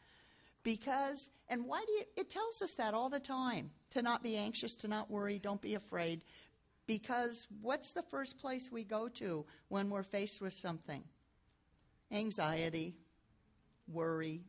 Because, 0.64 1.30
and 1.50 1.66
why 1.66 1.84
do 1.86 1.92
you, 1.92 2.04
it 2.16 2.30
tells 2.30 2.62
us 2.62 2.74
that 2.76 2.94
all 2.94 3.10
the 3.10 3.20
time 3.20 3.72
to 3.92 4.02
not 4.02 4.24
be 4.24 4.38
anxious, 4.38 4.76
to 4.76 4.88
not 4.88 5.12
worry, 5.12 5.38
don't 5.38 5.62
be 5.62 5.76
afraid. 5.76 6.24
Because 6.86 7.48
what's 7.62 7.94
the 7.94 8.02
first 8.04 8.38
place 8.40 8.72
we 8.72 8.84
go 8.84 9.08
to 9.10 9.46
when 9.70 9.90
we're 9.90 10.04
faced 10.04 10.42
with 10.42 10.54
something? 10.54 11.04
Anxiety, 12.12 12.96
worry, 13.88 14.42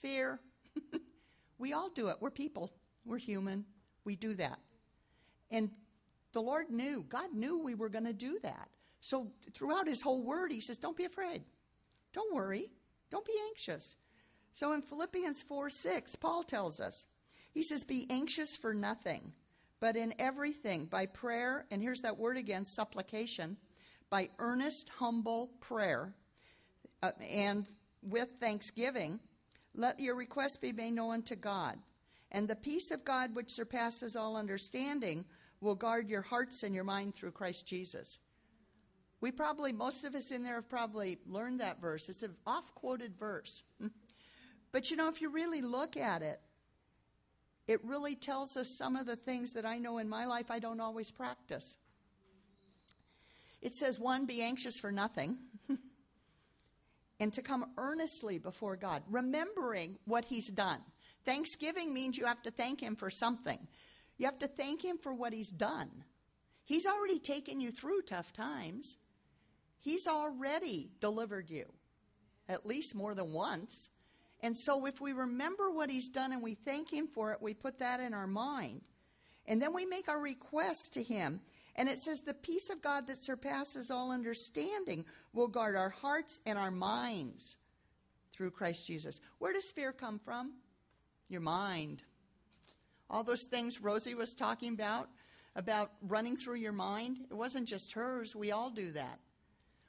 fear. 0.00 0.40
we 1.58 1.72
all 1.72 1.90
do 1.90 2.08
it. 2.08 2.16
We're 2.20 2.30
people, 2.30 2.72
we're 3.04 3.18
human. 3.18 3.64
We 4.04 4.16
do 4.16 4.34
that. 4.34 4.58
And 5.50 5.70
the 6.32 6.40
Lord 6.40 6.70
knew, 6.70 7.04
God 7.08 7.32
knew 7.34 7.58
we 7.58 7.74
were 7.74 7.88
going 7.88 8.06
to 8.06 8.12
do 8.12 8.38
that. 8.42 8.68
So 9.00 9.28
throughout 9.54 9.86
his 9.86 10.00
whole 10.00 10.22
word, 10.22 10.52
he 10.52 10.60
says, 10.60 10.78
Don't 10.78 10.96
be 10.96 11.04
afraid. 11.04 11.42
Don't 12.12 12.34
worry. 12.34 12.70
Don't 13.10 13.26
be 13.26 13.34
anxious. 13.48 13.96
So 14.52 14.72
in 14.72 14.82
Philippians 14.82 15.42
4 15.42 15.70
6, 15.70 16.16
Paul 16.16 16.42
tells 16.42 16.80
us, 16.80 17.06
he 17.52 17.62
says, 17.62 17.84
Be 17.84 18.06
anxious 18.10 18.56
for 18.56 18.74
nothing, 18.74 19.32
but 19.80 19.96
in 19.96 20.14
everything, 20.18 20.86
by 20.86 21.06
prayer, 21.06 21.66
and 21.70 21.82
here's 21.82 22.00
that 22.00 22.18
word 22.18 22.36
again, 22.36 22.64
supplication, 22.64 23.56
by 24.10 24.28
earnest, 24.38 24.88
humble 24.88 25.50
prayer, 25.60 26.14
uh, 27.02 27.12
and 27.20 27.66
with 28.02 28.28
thanksgiving, 28.40 29.20
let 29.74 30.00
your 30.00 30.14
requests 30.14 30.56
be 30.56 30.72
made 30.72 30.92
known 30.92 31.22
to 31.22 31.36
God. 31.36 31.78
And 32.30 32.48
the 32.48 32.56
peace 32.56 32.90
of 32.90 33.04
God, 33.04 33.34
which 33.34 33.50
surpasses 33.50 34.16
all 34.16 34.36
understanding, 34.36 35.24
will 35.60 35.74
guard 35.74 36.08
your 36.08 36.22
hearts 36.22 36.62
and 36.62 36.74
your 36.74 36.84
mind 36.84 37.14
through 37.14 37.32
Christ 37.32 37.66
Jesus. 37.66 38.18
We 39.20 39.32
probably, 39.32 39.72
most 39.72 40.04
of 40.04 40.14
us 40.14 40.30
in 40.30 40.42
there 40.42 40.56
have 40.56 40.68
probably 40.68 41.18
learned 41.26 41.60
that 41.60 41.80
verse. 41.80 42.08
It's 42.08 42.22
an 42.22 42.36
oft 42.46 42.74
quoted 42.74 43.16
verse. 43.18 43.62
but 44.72 44.90
you 44.90 44.96
know, 44.96 45.08
if 45.08 45.20
you 45.20 45.30
really 45.30 45.62
look 45.62 45.96
at 45.96 46.22
it, 46.22 46.40
it 47.68 47.84
really 47.84 48.16
tells 48.16 48.56
us 48.56 48.68
some 48.68 48.96
of 48.96 49.04
the 49.04 49.14
things 49.14 49.52
that 49.52 49.66
I 49.66 49.78
know 49.78 49.98
in 49.98 50.08
my 50.08 50.24
life 50.24 50.50
I 50.50 50.58
don't 50.58 50.80
always 50.80 51.10
practice. 51.10 51.76
It 53.60 53.74
says, 53.74 53.98
one, 53.98 54.24
be 54.24 54.40
anxious 54.40 54.80
for 54.80 54.90
nothing, 54.90 55.36
and 57.20 57.32
to 57.34 57.42
come 57.42 57.66
earnestly 57.76 58.38
before 58.38 58.76
God, 58.76 59.02
remembering 59.10 59.98
what 60.06 60.24
He's 60.24 60.48
done. 60.48 60.78
Thanksgiving 61.26 61.92
means 61.92 62.16
you 62.16 62.24
have 62.24 62.42
to 62.42 62.50
thank 62.50 62.80
Him 62.80 62.96
for 62.96 63.10
something. 63.10 63.58
You 64.16 64.26
have 64.26 64.38
to 64.38 64.48
thank 64.48 64.82
Him 64.82 64.96
for 64.96 65.12
what 65.12 65.34
He's 65.34 65.50
done. 65.50 65.90
He's 66.64 66.86
already 66.86 67.18
taken 67.18 67.60
you 67.60 67.70
through 67.70 68.02
tough 68.02 68.32
times, 68.32 68.96
He's 69.80 70.06
already 70.06 70.90
delivered 71.00 71.50
you, 71.50 71.66
at 72.48 72.64
least 72.64 72.94
more 72.94 73.14
than 73.14 73.32
once. 73.32 73.90
And 74.40 74.56
so, 74.56 74.86
if 74.86 75.00
we 75.00 75.12
remember 75.12 75.70
what 75.70 75.90
He's 75.90 76.08
done 76.08 76.32
and 76.32 76.42
we 76.42 76.54
thank 76.54 76.92
Him 76.92 77.08
for 77.08 77.32
it, 77.32 77.42
we 77.42 77.54
put 77.54 77.80
that 77.80 78.00
in 78.00 78.14
our 78.14 78.26
mind. 78.26 78.82
And 79.46 79.60
then 79.60 79.72
we 79.74 79.86
make 79.86 80.08
our 80.08 80.20
request 80.20 80.92
to 80.94 81.02
Him. 81.02 81.40
And 81.74 81.88
it 81.88 81.98
says, 81.98 82.20
The 82.20 82.34
peace 82.34 82.70
of 82.70 82.82
God 82.82 83.06
that 83.06 83.22
surpasses 83.22 83.90
all 83.90 84.12
understanding 84.12 85.04
will 85.32 85.48
guard 85.48 85.76
our 85.76 85.90
hearts 85.90 86.40
and 86.46 86.58
our 86.58 86.70
minds 86.70 87.56
through 88.32 88.50
Christ 88.50 88.86
Jesus. 88.86 89.20
Where 89.38 89.52
does 89.52 89.70
fear 89.70 89.92
come 89.92 90.18
from? 90.18 90.52
Your 91.28 91.40
mind. 91.40 92.02
All 93.10 93.24
those 93.24 93.44
things 93.44 93.80
Rosie 93.80 94.14
was 94.14 94.34
talking 94.34 94.72
about, 94.72 95.08
about 95.56 95.92
running 96.02 96.36
through 96.36 96.56
your 96.56 96.72
mind, 96.72 97.18
it 97.30 97.34
wasn't 97.34 97.66
just 97.66 97.92
hers. 97.92 98.36
We 98.36 98.52
all 98.52 98.70
do 98.70 98.92
that. 98.92 99.18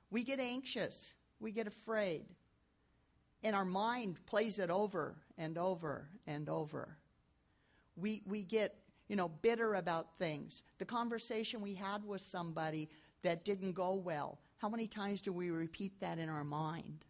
We 0.10 0.24
get 0.24 0.40
anxious, 0.40 1.14
we 1.40 1.52
get 1.52 1.68
afraid, 1.68 2.26
and 3.44 3.56
our 3.56 3.66
mind 3.66 4.18
plays 4.26 4.60
it 4.60 4.70
over 4.70 5.16
and 5.38 5.58
over 5.58 6.10
and 6.28 6.50
over. 6.50 6.98
We, 7.96 8.22
we 8.26 8.44
get, 8.44 8.76
you 9.08 9.16
know, 9.16 9.30
bitter 9.30 9.76
about 9.76 10.18
things. 10.18 10.64
The 10.78 10.86
conversation 10.86 11.62
we 11.62 11.74
had 11.74 12.06
with 12.06 12.22
somebody 12.22 12.90
that 13.24 13.46
didn't 13.46 13.74
go 13.74 13.94
well, 13.94 14.40
how 14.58 14.70
many 14.70 14.88
times 14.88 15.22
do 15.22 15.32
we 15.32 15.50
repeat 15.50 16.00
that 16.02 16.20
in 16.20 16.30
our 16.30 16.44
mind? 16.44 17.06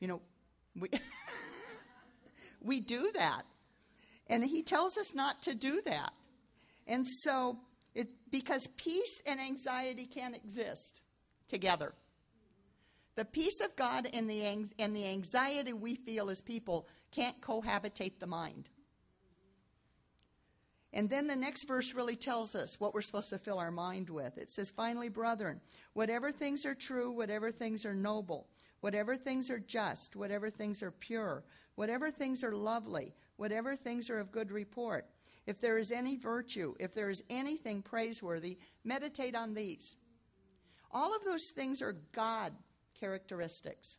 You 0.00 0.08
know, 0.08 0.22
we, 0.78 0.90
we 2.60 2.80
do 2.80 3.10
that. 3.14 3.42
And 4.28 4.44
he 4.44 4.62
tells 4.62 4.96
us 4.98 5.14
not 5.14 5.42
to 5.42 5.54
do 5.54 5.80
that. 5.86 6.12
And 6.86 7.06
so, 7.06 7.58
it, 7.94 8.08
because 8.30 8.68
peace 8.76 9.22
and 9.26 9.40
anxiety 9.40 10.06
can't 10.06 10.36
exist 10.36 11.00
together. 11.48 11.94
The 13.16 13.24
peace 13.24 13.60
of 13.60 13.74
God 13.76 14.08
and 14.12 14.28
the, 14.28 14.44
and 14.78 14.94
the 14.94 15.06
anxiety 15.06 15.72
we 15.72 15.94
feel 15.94 16.28
as 16.30 16.40
people 16.42 16.86
can't 17.10 17.40
cohabitate 17.40 18.18
the 18.18 18.26
mind. 18.26 18.68
And 20.92 21.10
then 21.10 21.26
the 21.26 21.36
next 21.36 21.64
verse 21.64 21.94
really 21.94 22.16
tells 22.16 22.54
us 22.54 22.78
what 22.78 22.94
we're 22.94 23.02
supposed 23.02 23.30
to 23.30 23.38
fill 23.38 23.58
our 23.58 23.70
mind 23.70 24.08
with. 24.08 24.38
It 24.38 24.50
says, 24.50 24.70
Finally, 24.70 25.08
brethren, 25.08 25.60
whatever 25.94 26.30
things 26.30 26.64
are 26.64 26.74
true, 26.74 27.10
whatever 27.10 27.50
things 27.50 27.84
are 27.84 27.94
noble, 27.94 28.48
whatever 28.80 29.16
things 29.16 29.50
are 29.50 29.58
just, 29.58 30.14
whatever 30.14 30.48
things 30.48 30.82
are 30.82 30.90
pure, 30.90 31.42
whatever 31.74 32.10
things 32.10 32.44
are 32.44 32.54
lovely, 32.54 33.14
whatever 33.36 33.76
things 33.76 34.10
are 34.10 34.18
of 34.18 34.32
good 34.32 34.50
report. 34.50 35.06
If 35.46 35.60
there 35.60 35.78
is 35.78 35.92
any 35.92 36.16
virtue, 36.16 36.74
if 36.80 36.94
there 36.94 37.08
is 37.08 37.24
anything 37.30 37.82
praiseworthy, 37.82 38.58
meditate 38.84 39.34
on 39.34 39.54
these. 39.54 39.96
All 40.92 41.14
of 41.14 41.24
those 41.24 41.48
things 41.50 41.82
are 41.82 41.96
God 42.12 42.52
characteristics. 42.98 43.98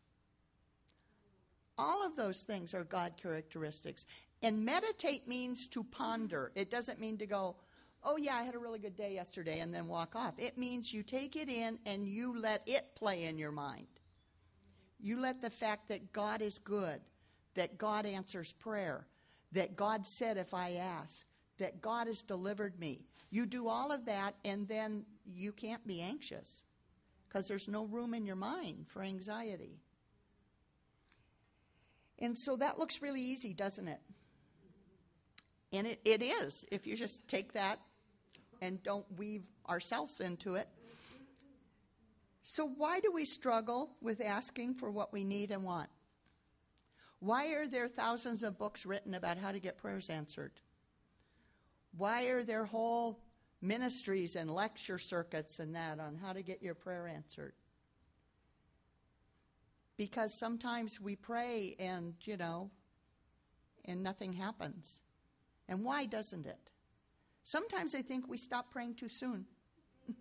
All 1.78 2.06
of 2.06 2.16
those 2.16 2.44
things 2.44 2.74
are 2.74 2.84
God 2.84 3.14
characteristics. 3.22 4.06
And 4.42 4.66
meditate 4.66 5.28
means 5.28 5.68
to 5.70 5.84
ponder. 5.84 6.52
It 6.56 6.72
doesn't 6.72 7.00
mean 7.00 7.18
to 7.18 7.26
go, 7.26 7.56
oh, 8.04 8.18
yeah, 8.18 8.36
I 8.36 8.44
had 8.44 8.56
a 8.56 8.60
really 8.60 8.80
good 8.80 8.96
day 8.96 9.14
yesterday, 9.14 9.60
and 9.60 9.74
then 9.74 9.88
walk 9.88 10.16
off. 10.16 10.34
It 10.38 10.58
means 10.58 10.94
you 10.94 11.04
take 11.04 11.36
it 11.36 11.50
in 11.50 11.80
and 11.86 12.08
you 12.08 12.40
let 12.40 12.62
it 12.66 12.96
play 12.96 13.26
in 13.26 13.38
your 13.38 13.52
mind. 13.52 13.88
You 15.00 15.20
let 15.20 15.42
the 15.42 15.50
fact 15.50 15.90
that 15.90 16.14
God 16.14 16.42
is 16.42 16.58
good, 16.60 17.02
that 17.56 17.78
God 17.78 18.06
answers 18.06 18.54
prayer, 18.54 19.06
that 19.52 19.76
God 19.76 20.08
said 20.08 20.38
if 20.38 20.54
I 20.54 20.74
ask, 20.74 21.26
that 21.60 21.82
God 21.82 22.08
has 22.08 22.24
delivered 22.24 22.80
me. 22.80 23.06
You 23.30 23.46
do 23.46 23.68
all 23.68 23.92
of 23.92 24.06
that, 24.06 24.36
and 24.46 24.68
then 24.68 25.06
you 25.26 25.52
can't 25.52 25.86
be 25.86 26.02
anxious 26.02 26.64
because 27.28 27.48
there's 27.48 27.68
no 27.68 27.86
room 27.86 28.14
in 28.14 28.26
your 28.26 28.36
mind 28.36 28.86
for 28.88 29.02
anxiety. 29.02 29.80
And 32.20 32.38
so 32.38 32.56
that 32.56 32.80
looks 32.80 33.02
really 33.02 33.22
easy, 33.22 33.54
doesn't 33.54 33.88
it? 33.88 34.00
And 35.72 35.86
it, 35.86 36.00
it 36.06 36.22
is, 36.22 36.66
if 36.72 36.88
you 36.88 36.96
just 36.96 37.28
take 37.28 37.54
that 37.54 37.80
and 38.62 38.82
don't 38.82 39.06
weave 39.18 39.44
ourselves 39.68 40.20
into 40.20 40.56
it. 40.56 40.68
So, 42.42 42.66
why 42.66 43.02
do 43.02 43.12
we 43.12 43.26
struggle 43.26 43.92
with 44.02 44.22
asking 44.22 44.76
for 44.76 44.90
what 44.90 45.12
we 45.12 45.26
need 45.26 45.52
and 45.52 45.64
want? 45.64 45.90
Why 47.20 47.48
are 47.54 47.68
there 47.68 47.88
thousands 47.88 48.42
of 48.44 48.58
books 48.58 48.86
written 48.86 49.14
about 49.14 49.38
how 49.38 49.52
to 49.52 49.60
get 49.60 49.78
prayers 49.78 50.10
answered? 50.10 50.54
Why 51.98 52.24
are 52.26 52.44
there 52.44 52.64
whole 52.64 53.20
ministries 53.62 54.36
and 54.36 54.50
lecture 54.50 54.98
circuits 55.00 55.60
and 55.60 55.76
that 55.76 56.00
on 56.00 56.16
how 56.16 56.34
to 56.34 56.42
get 56.42 56.62
your 56.62 56.76
prayer 56.76 57.08
answered? 57.08 57.54
Because 59.98 60.34
sometimes 60.34 61.02
we 61.02 61.16
pray 61.16 61.76
and, 61.80 62.14
you 62.22 62.38
know, 62.38 62.70
and 63.86 64.04
nothing 64.04 64.34
happens. 64.34 65.00
And 65.68 65.84
why 65.84 66.06
doesn't 66.06 66.46
it? 66.46 66.60
Sometimes 67.44 67.96
I 67.96 68.02
think 68.02 68.28
we 68.28 68.38
stop 68.38 68.72
praying 68.72 68.96
too 68.96 69.10
soon. 69.10 69.46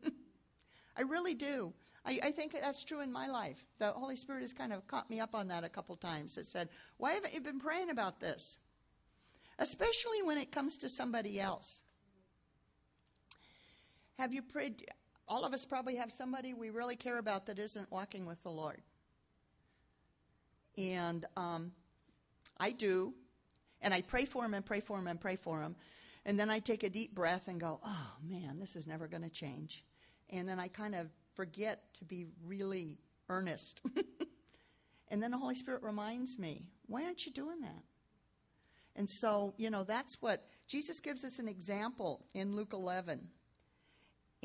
I 0.97 1.03
really 1.03 1.35
do. 1.35 1.75
I, 2.05 2.21
I, 2.23 2.31
think 2.31 2.53
that's 2.53 2.85
true 2.85 3.01
in 3.01 3.11
my 3.11 3.27
life. 3.27 3.65
The 3.79 3.91
Holy 3.91 4.17
Spirit 4.17 4.43
has 4.43 4.53
kind 4.53 4.73
of 4.73 4.87
caught 4.87 5.11
me 5.11 5.19
up 5.19 5.35
on 5.35 5.49
that 5.49 5.65
a 5.65 5.69
couple 5.69 5.97
times. 5.97 6.39
It 6.39 6.47
said, 6.47 6.69
Why 6.99 7.13
haven't 7.13 7.35
you 7.35 7.41
been 7.41 7.59
praying 7.59 7.91
about 7.91 8.21
this? 8.21 8.59
Especially 9.59 10.23
when 10.23 10.39
it 10.39 10.53
comes 10.53 10.79
to 10.79 10.89
somebody 10.89 11.41
else. 11.41 11.83
Have 14.19 14.33
you 14.33 14.43
prayed? 14.43 14.85
all 15.29 15.45
of 15.45 15.53
us 15.53 15.65
probably 15.65 15.97
have 15.97 16.13
somebody 16.13 16.55
we 16.55 16.71
really 16.71 16.97
care 16.97 17.19
about 17.19 17.47
that 17.47 17.59
isn't 17.59 17.91
walking 17.91 18.27
with 18.27 18.43
the 18.43 18.51
Lord. 18.51 18.81
And 20.79 21.25
um, 21.37 21.73
I 22.59 22.71
do. 22.71 23.15
And 23.81 23.93
I 23.93 24.03
pray 24.03 24.25
for 24.25 24.45
him 24.45 24.55
and 24.55 24.65
pray 24.65 24.81
for 24.81 24.99
him 24.99 25.09
and 25.09 25.21
pray 25.21 25.37
for 25.37 25.63
him. 25.63 25.75
And 26.25 26.39
then 26.39 26.51
I 26.51 26.59
take 26.59 26.83
a 26.83 26.91
deep 26.91 27.15
breath 27.15 27.49
and 27.49 27.61
go, 27.61 27.81
oh 27.85 28.13
man, 28.23 28.59
this 28.59 28.77
is 28.77 28.87
never 28.87 29.07
going 29.07 29.23
to 29.23 29.31
change. 29.31 29.85
And 30.31 30.49
then 30.49 30.59
I 30.59 30.69
kind 30.69 30.95
of 30.95 31.09
forget 31.35 31.83
to 31.99 32.05
be 32.05 32.27
really 32.45 32.99
earnest. 33.29 33.81
and 35.09 35.23
then 35.23 35.31
the 35.31 35.39
Holy 35.39 35.55
Spirit 35.55 35.83
reminds 35.83 36.39
me, 36.39 36.67
why 36.87 37.05
aren't 37.05 37.27
you 37.27 37.33
doing 37.33 37.61
that? 37.61 37.83
And 38.97 39.09
so, 39.09 39.55
you 39.57 39.71
know, 39.71 39.85
that's 39.85 40.21
what 40.23 40.47
Jesus 40.67 41.01
gives 41.01 41.25
us 41.25 41.39
an 41.39 41.49
example 41.49 42.25
in 42.33 42.57
Luke 42.57 42.73
11. 42.73 43.29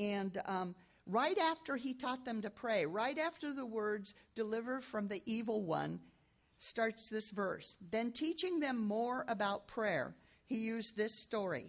And 0.01 0.41
um, 0.46 0.75
right 1.05 1.38
after 1.38 1.75
he 1.75 1.93
taught 1.93 2.25
them 2.25 2.41
to 2.41 2.50
pray, 2.50 2.88
right 2.88 3.20
after 3.20 3.53
the 3.53 3.65
words, 3.65 4.15
deliver 4.34 4.81
from 4.81 5.08
the 5.08 5.22
evil 5.27 5.62
one, 5.62 6.00
starts 6.58 7.08
this 7.08 7.29
verse. 7.29 7.75
Then, 7.91 8.12
teaching 8.12 8.60
them 8.60 8.79
more 8.84 9.25
about 9.27 9.67
prayer, 9.67 10.15
he 10.46 10.58
used 10.58 10.98
this 10.98 11.22
story. 11.22 11.67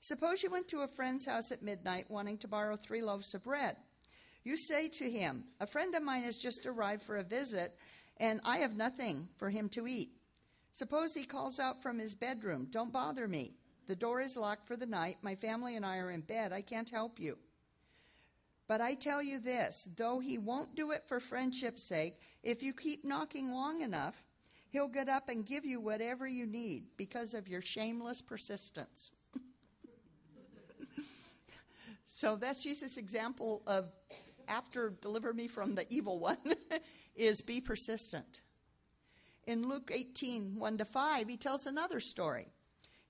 Suppose 0.00 0.42
you 0.42 0.50
went 0.50 0.68
to 0.68 0.82
a 0.82 0.88
friend's 0.88 1.26
house 1.26 1.50
at 1.50 1.62
midnight 1.62 2.06
wanting 2.08 2.38
to 2.38 2.48
borrow 2.48 2.76
three 2.76 3.02
loaves 3.02 3.34
of 3.34 3.42
bread. 3.42 3.76
You 4.44 4.56
say 4.56 4.88
to 4.88 5.10
him, 5.10 5.44
A 5.60 5.66
friend 5.66 5.94
of 5.94 6.02
mine 6.04 6.22
has 6.22 6.38
just 6.38 6.64
arrived 6.64 7.02
for 7.02 7.16
a 7.16 7.24
visit, 7.24 7.76
and 8.18 8.40
I 8.44 8.58
have 8.58 8.76
nothing 8.76 9.28
for 9.38 9.50
him 9.50 9.68
to 9.70 9.88
eat. 9.88 10.10
Suppose 10.70 11.14
he 11.14 11.24
calls 11.24 11.58
out 11.58 11.82
from 11.82 11.98
his 11.98 12.14
bedroom, 12.14 12.68
Don't 12.70 12.92
bother 12.92 13.26
me. 13.26 13.54
The 13.88 13.96
door 13.96 14.20
is 14.20 14.36
locked 14.36 14.68
for 14.68 14.76
the 14.76 14.86
night. 14.86 15.18
My 15.22 15.34
family 15.34 15.74
and 15.74 15.84
I 15.84 15.98
are 15.98 16.12
in 16.12 16.20
bed. 16.20 16.52
I 16.52 16.62
can't 16.62 16.88
help 16.88 17.18
you. 17.18 17.38
But 18.68 18.80
I 18.80 18.94
tell 18.94 19.22
you 19.22 19.38
this 19.38 19.88
though 19.96 20.20
he 20.20 20.38
won't 20.38 20.74
do 20.74 20.92
it 20.92 21.04
for 21.06 21.20
friendship's 21.20 21.82
sake, 21.82 22.18
if 22.42 22.62
you 22.62 22.72
keep 22.72 23.04
knocking 23.04 23.50
long 23.50 23.82
enough, 23.82 24.24
He'll 24.72 24.88
get 24.88 25.10
up 25.10 25.28
and 25.28 25.44
give 25.44 25.66
you 25.66 25.80
whatever 25.80 26.26
you 26.26 26.46
need 26.46 26.84
because 26.96 27.34
of 27.34 27.46
your 27.46 27.60
shameless 27.60 28.22
persistence. 28.22 29.10
so 32.06 32.36
that's 32.36 32.62
Jesus' 32.62 32.96
example 32.96 33.60
of 33.66 33.92
after 34.48 34.94
deliver 35.02 35.34
me 35.34 35.46
from 35.46 35.74
the 35.74 35.84
evil 35.92 36.18
one 36.18 36.38
is 37.14 37.42
be 37.42 37.60
persistent. 37.60 38.40
In 39.46 39.68
Luke 39.68 39.90
18, 39.92 40.56
1 40.56 40.78
to 40.78 40.84
5, 40.86 41.28
he 41.28 41.36
tells 41.36 41.66
another 41.66 42.00
story. 42.00 42.46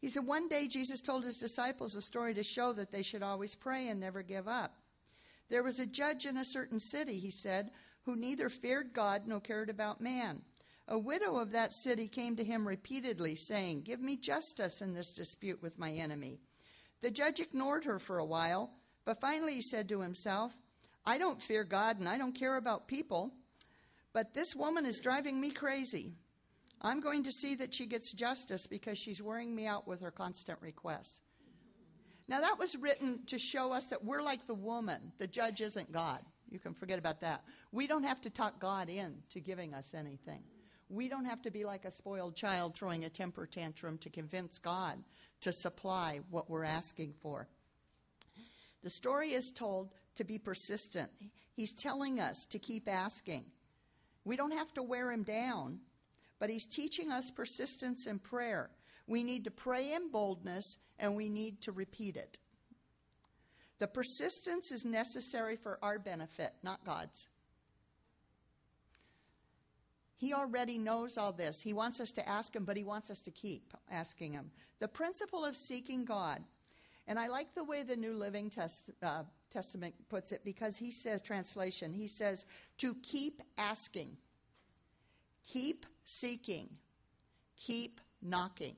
He 0.00 0.08
said, 0.08 0.26
One 0.26 0.48
day 0.48 0.66
Jesus 0.66 1.00
told 1.00 1.22
his 1.22 1.38
disciples 1.38 1.94
a 1.94 2.02
story 2.02 2.34
to 2.34 2.42
show 2.42 2.72
that 2.72 2.90
they 2.90 3.02
should 3.02 3.22
always 3.22 3.54
pray 3.54 3.86
and 3.86 4.00
never 4.00 4.24
give 4.24 4.48
up. 4.48 4.74
There 5.52 5.62
was 5.62 5.78
a 5.78 5.84
judge 5.84 6.24
in 6.24 6.38
a 6.38 6.46
certain 6.46 6.80
city, 6.80 7.18
he 7.18 7.30
said, 7.30 7.72
who 8.06 8.16
neither 8.16 8.48
feared 8.48 8.94
God 8.94 9.24
nor 9.26 9.38
cared 9.38 9.68
about 9.68 10.00
man. 10.00 10.40
A 10.88 10.98
widow 10.98 11.36
of 11.36 11.52
that 11.52 11.74
city 11.74 12.08
came 12.08 12.36
to 12.36 12.42
him 12.42 12.66
repeatedly, 12.66 13.36
saying, 13.36 13.82
Give 13.82 14.00
me 14.00 14.16
justice 14.16 14.80
in 14.80 14.94
this 14.94 15.12
dispute 15.12 15.60
with 15.60 15.78
my 15.78 15.90
enemy. 15.92 16.40
The 17.02 17.10
judge 17.10 17.38
ignored 17.38 17.84
her 17.84 17.98
for 17.98 18.18
a 18.18 18.24
while, 18.24 18.72
but 19.04 19.20
finally 19.20 19.56
he 19.56 19.60
said 19.60 19.90
to 19.90 20.00
himself, 20.00 20.56
I 21.04 21.18
don't 21.18 21.42
fear 21.42 21.64
God 21.64 21.98
and 21.98 22.08
I 22.08 22.16
don't 22.16 22.32
care 22.32 22.56
about 22.56 22.88
people, 22.88 23.34
but 24.14 24.32
this 24.32 24.56
woman 24.56 24.86
is 24.86 25.00
driving 25.00 25.38
me 25.38 25.50
crazy. 25.50 26.14
I'm 26.80 27.00
going 27.00 27.24
to 27.24 27.30
see 27.30 27.56
that 27.56 27.74
she 27.74 27.84
gets 27.84 28.14
justice 28.14 28.66
because 28.66 28.96
she's 28.96 29.20
wearing 29.20 29.54
me 29.54 29.66
out 29.66 29.86
with 29.86 30.00
her 30.00 30.10
constant 30.10 30.62
requests. 30.62 31.20
Now, 32.28 32.40
that 32.40 32.58
was 32.58 32.76
written 32.76 33.20
to 33.26 33.38
show 33.38 33.72
us 33.72 33.88
that 33.88 34.04
we're 34.04 34.22
like 34.22 34.46
the 34.46 34.54
woman. 34.54 35.12
The 35.18 35.26
judge 35.26 35.60
isn't 35.60 35.92
God. 35.92 36.20
You 36.50 36.58
can 36.58 36.74
forget 36.74 36.98
about 36.98 37.20
that. 37.22 37.42
We 37.72 37.86
don't 37.86 38.04
have 38.04 38.20
to 38.22 38.30
talk 38.30 38.60
God 38.60 38.88
in 38.88 39.16
to 39.30 39.40
giving 39.40 39.74
us 39.74 39.94
anything. 39.94 40.42
We 40.88 41.08
don't 41.08 41.24
have 41.24 41.40
to 41.42 41.50
be 41.50 41.64
like 41.64 41.86
a 41.86 41.90
spoiled 41.90 42.36
child 42.36 42.74
throwing 42.74 43.04
a 43.04 43.08
temper 43.08 43.46
tantrum 43.46 43.96
to 43.98 44.10
convince 44.10 44.58
God 44.58 45.02
to 45.40 45.52
supply 45.52 46.20
what 46.30 46.50
we're 46.50 46.64
asking 46.64 47.14
for. 47.22 47.48
The 48.82 48.90
story 48.90 49.32
is 49.32 49.52
told 49.52 49.90
to 50.16 50.24
be 50.24 50.38
persistent. 50.38 51.10
He's 51.54 51.72
telling 51.72 52.20
us 52.20 52.46
to 52.46 52.58
keep 52.58 52.88
asking. 52.88 53.44
We 54.24 54.36
don't 54.36 54.52
have 54.52 54.72
to 54.74 54.82
wear 54.82 55.10
him 55.10 55.22
down, 55.22 55.80
but 56.38 56.50
he's 56.50 56.66
teaching 56.66 57.10
us 57.10 57.30
persistence 57.30 58.06
in 58.06 58.18
prayer. 58.18 58.70
We 59.06 59.24
need 59.24 59.44
to 59.44 59.50
pray 59.50 59.92
in 59.92 60.10
boldness 60.10 60.78
and 60.98 61.16
we 61.16 61.28
need 61.28 61.62
to 61.62 61.72
repeat 61.72 62.16
it. 62.16 62.38
The 63.78 63.88
persistence 63.88 64.70
is 64.70 64.84
necessary 64.84 65.56
for 65.56 65.78
our 65.82 65.98
benefit, 65.98 66.52
not 66.62 66.84
God's. 66.84 67.26
He 70.16 70.32
already 70.32 70.78
knows 70.78 71.18
all 71.18 71.32
this. 71.32 71.60
He 71.60 71.72
wants 71.72 71.98
us 71.98 72.12
to 72.12 72.28
ask 72.28 72.54
Him, 72.54 72.64
but 72.64 72.76
He 72.76 72.84
wants 72.84 73.10
us 73.10 73.20
to 73.22 73.32
keep 73.32 73.74
asking 73.90 74.34
Him. 74.34 74.52
The 74.78 74.86
principle 74.86 75.44
of 75.44 75.56
seeking 75.56 76.04
God. 76.04 76.40
And 77.08 77.18
I 77.18 77.26
like 77.26 77.56
the 77.56 77.64
way 77.64 77.82
the 77.82 77.96
New 77.96 78.14
Living 78.14 78.48
Test, 78.48 78.92
uh, 79.02 79.24
Testament 79.52 79.94
puts 80.08 80.30
it 80.30 80.42
because 80.44 80.76
he 80.76 80.92
says, 80.92 81.20
translation, 81.20 81.92
he 81.92 82.06
says, 82.06 82.46
to 82.78 82.94
keep 83.02 83.42
asking, 83.58 84.16
keep 85.44 85.84
seeking, 86.04 86.68
keep 87.56 88.00
knocking. 88.22 88.76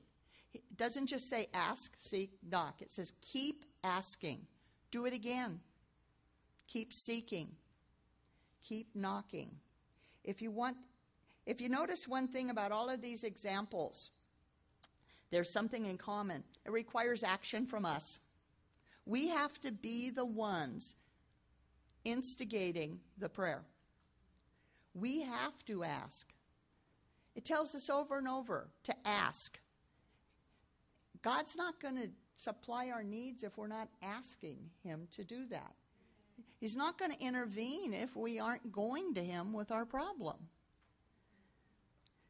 Doesn't 0.77 1.07
just 1.07 1.29
say 1.29 1.47
ask, 1.53 1.93
seek, 1.99 2.31
knock. 2.49 2.81
It 2.81 2.91
says 2.91 3.13
keep 3.21 3.63
asking. 3.83 4.41
Do 4.91 5.05
it 5.05 5.13
again. 5.13 5.59
Keep 6.67 6.93
seeking. 6.93 7.49
Keep 8.63 8.89
knocking. 8.95 9.51
If 10.23 10.41
you 10.41 10.51
want 10.51 10.77
if 11.45 11.61
you 11.61 11.69
notice 11.69 12.07
one 12.07 12.27
thing 12.27 12.49
about 12.49 12.71
all 12.71 12.89
of 12.89 13.01
these 13.01 13.23
examples, 13.23 14.09
there's 15.29 15.51
something 15.51 15.85
in 15.85 15.97
common. 15.97 16.43
It 16.65 16.71
requires 16.71 17.23
action 17.23 17.67
from 17.67 17.85
us. 17.85 18.19
We 19.05 19.27
have 19.27 19.59
to 19.61 19.71
be 19.71 20.09
the 20.09 20.25
ones 20.25 20.95
instigating 22.03 22.99
the 23.19 23.29
prayer. 23.29 23.61
We 24.95 25.21
have 25.21 25.63
to 25.65 25.83
ask. 25.83 26.33
It 27.35 27.45
tells 27.45 27.75
us 27.75 27.89
over 27.89 28.17
and 28.17 28.27
over 28.27 28.69
to 28.85 28.95
ask. 29.05 29.59
God's 31.25 31.57
not 31.57 31.81
going 31.81 31.95
to 31.95 32.09
supply 32.35 32.89
our 32.91 33.01
needs 33.01 33.41
if 33.41 33.57
we're 33.57 33.65
not 33.65 33.89
asking 34.03 34.59
Him 34.83 35.07
to 35.15 35.23
do 35.23 35.47
that. 35.47 35.73
He's 36.59 36.77
not 36.77 36.99
going 36.99 37.11
to 37.11 37.19
intervene 37.19 37.95
if 37.95 38.15
we 38.15 38.39
aren't 38.39 38.71
going 38.71 39.15
to 39.15 39.23
Him 39.23 39.51
with 39.51 39.71
our 39.71 39.87
problem. 39.87 40.35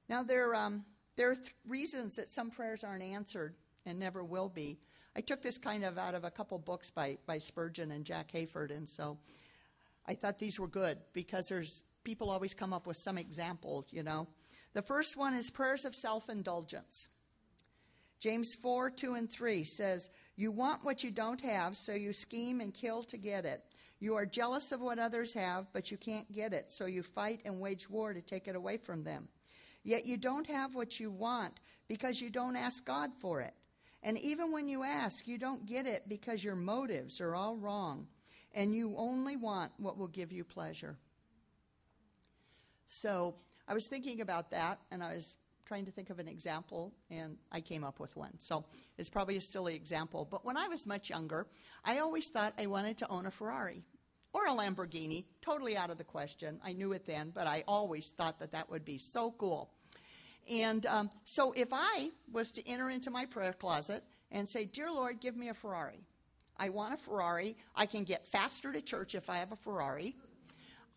Now, 0.07 0.23
there, 0.23 0.55
um, 0.55 0.85
there 1.17 1.29
are 1.31 1.35
th- 1.35 1.53
reasons 1.67 2.15
that 2.15 2.29
some 2.29 2.49
prayers 2.49 2.85
aren't 2.85 3.03
answered 3.03 3.55
and 3.85 3.99
never 3.99 4.23
will 4.23 4.47
be. 4.47 4.77
I 5.13 5.19
took 5.19 5.41
this 5.41 5.57
kind 5.57 5.83
of 5.83 5.97
out 5.97 6.15
of 6.15 6.23
a 6.23 6.31
couple 6.31 6.57
books 6.57 6.89
by, 6.89 7.17
by 7.25 7.37
Spurgeon 7.37 7.91
and 7.91 8.05
Jack 8.05 8.31
Hayford, 8.31 8.71
and 8.71 8.87
so 8.87 9.17
I 10.07 10.13
thought 10.13 10.39
these 10.39 10.57
were 10.57 10.69
good 10.69 10.99
because 11.11 11.49
there's 11.49 11.83
people 12.05 12.29
always 12.29 12.53
come 12.53 12.71
up 12.71 12.87
with 12.87 12.95
some 12.95 13.17
example, 13.17 13.85
you 13.89 14.03
know. 14.03 14.29
The 14.73 14.81
first 14.81 15.17
one 15.17 15.33
is 15.33 15.49
prayers 15.49 15.83
of 15.83 15.93
self 15.95 16.29
indulgence. 16.29 17.09
James 18.19 18.55
4 18.55 18.89
2 18.89 19.15
and 19.15 19.29
3 19.29 19.63
says, 19.63 20.09
You 20.35 20.51
want 20.51 20.83
what 20.83 21.03
you 21.03 21.11
don't 21.11 21.41
have, 21.41 21.75
so 21.77 21.93
you 21.93 22.13
scheme 22.13 22.61
and 22.61 22.73
kill 22.73 23.03
to 23.03 23.17
get 23.17 23.45
it. 23.45 23.63
You 23.99 24.15
are 24.15 24.25
jealous 24.25 24.71
of 24.71 24.81
what 24.81 24.99
others 24.99 25.33
have, 25.33 25.67
but 25.73 25.91
you 25.91 25.97
can't 25.97 26.31
get 26.31 26.53
it, 26.53 26.71
so 26.71 26.85
you 26.85 27.03
fight 27.03 27.41
and 27.45 27.59
wage 27.59 27.89
war 27.89 28.13
to 28.13 28.21
take 28.21 28.47
it 28.47 28.55
away 28.55 28.77
from 28.77 29.03
them. 29.03 29.27
Yet 29.83 30.05
you 30.05 30.17
don't 30.17 30.47
have 30.47 30.75
what 30.75 30.99
you 30.99 31.11
want 31.11 31.59
because 31.87 32.19
you 32.19 32.29
don't 32.29 32.55
ask 32.55 32.83
God 32.85 33.11
for 33.19 33.41
it. 33.41 33.53
And 34.03 34.17
even 34.19 34.51
when 34.51 34.67
you 34.67 34.83
ask, 34.83 35.27
you 35.27 35.37
don't 35.37 35.65
get 35.65 35.87
it 35.87 36.07
because 36.07 36.43
your 36.43 36.55
motives 36.55 37.21
are 37.21 37.35
all 37.35 37.55
wrong 37.55 38.07
and 38.53 38.73
you 38.73 38.93
only 38.97 39.35
want 39.35 39.71
what 39.77 39.97
will 39.97 40.07
give 40.07 40.31
you 40.31 40.43
pleasure. 40.43 40.95
So 42.85 43.35
I 43.67 43.73
was 43.73 43.87
thinking 43.87 44.21
about 44.21 44.51
that 44.51 44.79
and 44.91 45.03
I 45.03 45.15
was 45.15 45.37
trying 45.65 45.85
to 45.85 45.91
think 45.91 46.09
of 46.09 46.19
an 46.19 46.27
example 46.27 46.93
and 47.09 47.37
I 47.51 47.61
came 47.61 47.83
up 47.83 47.99
with 47.99 48.15
one. 48.15 48.39
So 48.39 48.65
it's 48.97 49.09
probably 49.09 49.37
a 49.37 49.41
silly 49.41 49.75
example, 49.75 50.27
but 50.29 50.45
when 50.45 50.57
I 50.57 50.67
was 50.67 50.85
much 50.85 51.09
younger, 51.09 51.47
I 51.83 51.99
always 51.99 52.29
thought 52.29 52.53
I 52.57 52.67
wanted 52.67 52.97
to 52.97 53.09
own 53.09 53.25
a 53.25 53.31
Ferrari 53.31 53.83
or 54.33 54.45
a 54.47 54.51
Lamborghini, 54.51 55.25
totally 55.41 55.77
out 55.77 55.89
of 55.89 55.97
the 55.97 56.03
question. 56.03 56.59
I 56.63 56.73
knew 56.73 56.91
it 56.91 57.05
then, 57.05 57.31
but 57.33 57.47
I 57.47 57.63
always 57.67 58.11
thought 58.11 58.39
that 58.39 58.51
that 58.51 58.69
would 58.69 58.85
be 58.85 58.97
so 58.97 59.31
cool. 59.31 59.71
And 60.51 60.85
um, 60.85 61.09
so 61.23 61.53
if 61.53 61.69
I 61.71 62.09
was 62.31 62.51
to 62.53 62.67
enter 62.67 62.89
into 62.89 63.09
my 63.09 63.25
prayer 63.25 63.53
closet 63.53 64.03
and 64.31 64.47
say, 64.47 64.65
Dear 64.65 64.91
Lord, 64.91 65.19
give 65.19 65.35
me 65.35 65.49
a 65.49 65.53
Ferrari. 65.53 66.05
I 66.57 66.69
want 66.69 66.93
a 66.93 66.97
Ferrari. 66.97 67.57
I 67.75 67.85
can 67.85 68.03
get 68.03 68.25
faster 68.25 68.71
to 68.71 68.81
church 68.81 69.15
if 69.15 69.29
I 69.29 69.37
have 69.37 69.51
a 69.51 69.57
Ferrari. 69.57 70.15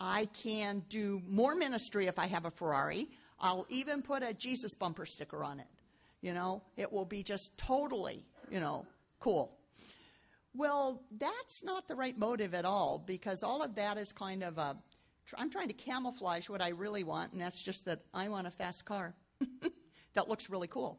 I 0.00 0.26
can 0.26 0.84
do 0.88 1.22
more 1.26 1.54
ministry 1.54 2.06
if 2.06 2.18
I 2.18 2.26
have 2.26 2.44
a 2.44 2.50
Ferrari. 2.50 3.08
I'll 3.40 3.66
even 3.68 4.02
put 4.02 4.22
a 4.22 4.34
Jesus 4.34 4.74
bumper 4.74 5.06
sticker 5.06 5.44
on 5.44 5.60
it. 5.60 5.66
You 6.20 6.34
know, 6.34 6.62
it 6.76 6.92
will 6.92 7.04
be 7.04 7.22
just 7.22 7.56
totally, 7.56 8.24
you 8.50 8.58
know, 8.58 8.86
cool. 9.20 9.56
Well, 10.54 11.02
that's 11.18 11.62
not 11.62 11.86
the 11.86 11.94
right 11.94 12.18
motive 12.18 12.54
at 12.54 12.64
all 12.64 13.02
because 13.06 13.44
all 13.44 13.62
of 13.62 13.76
that 13.76 13.98
is 13.98 14.12
kind 14.12 14.42
of 14.42 14.58
a. 14.58 14.76
I'm 15.36 15.50
trying 15.50 15.68
to 15.68 15.74
camouflage 15.74 16.48
what 16.48 16.62
I 16.62 16.70
really 16.70 17.04
want, 17.04 17.32
and 17.32 17.40
that's 17.40 17.62
just 17.62 17.84
that 17.84 18.00
I 18.14 18.28
want 18.28 18.46
a 18.46 18.50
fast 18.50 18.86
car 18.86 19.14
that 20.14 20.28
looks 20.28 20.48
really 20.48 20.68
cool. 20.68 20.98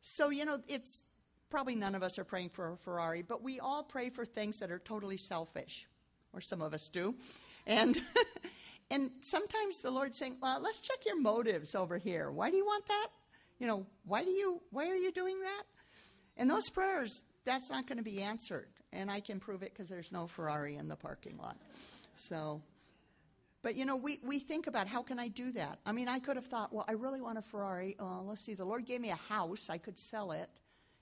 So, 0.00 0.30
you 0.30 0.44
know, 0.44 0.60
it's 0.68 1.02
probably 1.50 1.74
none 1.74 1.96
of 1.96 2.02
us 2.04 2.18
are 2.18 2.24
praying 2.24 2.50
for 2.50 2.72
a 2.72 2.76
Ferrari, 2.76 3.22
but 3.22 3.42
we 3.42 3.58
all 3.58 3.82
pray 3.82 4.08
for 4.08 4.24
things 4.24 4.60
that 4.60 4.70
are 4.70 4.78
totally 4.78 5.16
selfish, 5.16 5.88
or 6.32 6.40
some 6.40 6.62
of 6.62 6.72
us 6.72 6.88
do. 6.88 7.14
And. 7.66 8.00
and 8.90 9.10
sometimes 9.22 9.80
the 9.80 9.90
Lord's 9.90 10.18
saying, 10.18 10.36
well, 10.42 10.60
let's 10.60 10.80
check 10.80 11.04
your 11.06 11.20
motives 11.20 11.74
over 11.74 11.98
here. 11.98 12.30
Why 12.30 12.50
do 12.50 12.56
you 12.56 12.64
want 12.64 12.86
that? 12.86 13.08
You 13.58 13.66
know, 13.66 13.86
why 14.04 14.24
do 14.24 14.30
you 14.30 14.60
why 14.70 14.88
are 14.88 14.96
you 14.96 15.12
doing 15.12 15.40
that? 15.40 15.62
And 16.36 16.50
those 16.50 16.70
prayers, 16.70 17.22
that's 17.44 17.70
not 17.70 17.86
going 17.86 17.98
to 17.98 18.04
be 18.04 18.22
answered. 18.22 18.68
And 18.92 19.10
I 19.10 19.20
can 19.20 19.38
prove 19.38 19.62
it 19.62 19.72
because 19.72 19.88
there's 19.88 20.10
no 20.10 20.26
Ferrari 20.26 20.76
in 20.76 20.88
the 20.88 20.96
parking 20.96 21.36
lot. 21.36 21.56
So 22.16 22.62
but 23.62 23.74
you 23.74 23.84
know, 23.84 23.96
we, 23.96 24.18
we 24.24 24.38
think 24.38 24.66
about 24.66 24.86
how 24.86 25.02
can 25.02 25.18
I 25.18 25.28
do 25.28 25.52
that? 25.52 25.78
I 25.84 25.92
mean, 25.92 26.08
I 26.08 26.18
could 26.18 26.36
have 26.36 26.46
thought, 26.46 26.72
well, 26.72 26.84
I 26.88 26.92
really 26.92 27.20
want 27.20 27.38
a 27.38 27.42
Ferrari. 27.42 27.96
Uh, 28.00 28.22
let's 28.22 28.42
see, 28.42 28.54
the 28.54 28.64
Lord 28.64 28.86
gave 28.86 29.00
me 29.00 29.10
a 29.10 29.16
house. 29.16 29.68
I 29.68 29.78
could 29.78 29.98
sell 29.98 30.32
it. 30.32 30.48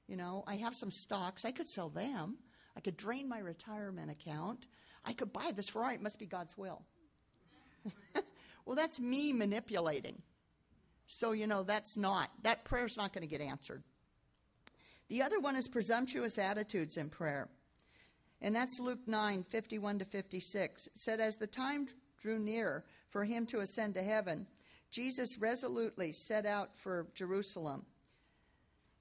You 0.09 0.17
know, 0.17 0.43
I 0.47 0.57
have 0.57 0.75
some 0.75 0.91
stocks. 0.91 1.45
I 1.45 1.53
could 1.53 1.69
sell 1.69 1.89
them. 1.89 2.39
I 2.77 2.81
could 2.81 2.97
drain 2.97 3.29
my 3.29 3.39
retirement 3.39 4.11
account. 4.11 4.67
I 5.05 5.13
could 5.13 5.33
buy 5.33 5.53
this 5.55 5.69
Ferrari. 5.69 5.95
It 5.95 6.03
must 6.03 6.19
be 6.19 6.27
God's 6.27 6.57
will. 6.57 6.83
well, 8.65 8.77
that's 8.77 9.01
me 9.01 9.33
manipulating. 9.33 10.23
So, 11.07 11.33
you 11.33 11.47
know, 11.47 11.63
that's 11.63 11.97
not, 11.97 12.31
that 12.43 12.65
prayer's 12.65 12.97
not 12.97 13.13
going 13.13 13.27
to 13.27 13.29
get 13.29 13.41
answered. 13.41 13.83
The 15.09 15.23
other 15.23 15.41
one 15.41 15.57
is 15.57 15.69
presumptuous 15.69 16.39
attitudes 16.39 16.97
in 16.97 17.09
prayer. 17.09 17.49
And 18.41 18.55
that's 18.55 18.79
Luke 18.79 19.07
9, 19.07 19.43
51 19.43 20.01
to 20.01 20.05
56. 20.05 20.87
It 20.87 20.93
said, 20.97 21.19
As 21.19 21.37
the 21.37 21.47
time 21.47 21.89
drew 22.21 22.39
near 22.39 22.85
for 23.09 23.25
him 23.25 23.47
to 23.47 23.61
ascend 23.61 23.95
to 23.95 24.03
heaven, 24.03 24.47
Jesus 24.91 25.39
resolutely 25.39 26.13
set 26.13 26.47
out 26.47 26.77
for 26.77 27.07
Jerusalem. 27.15 27.85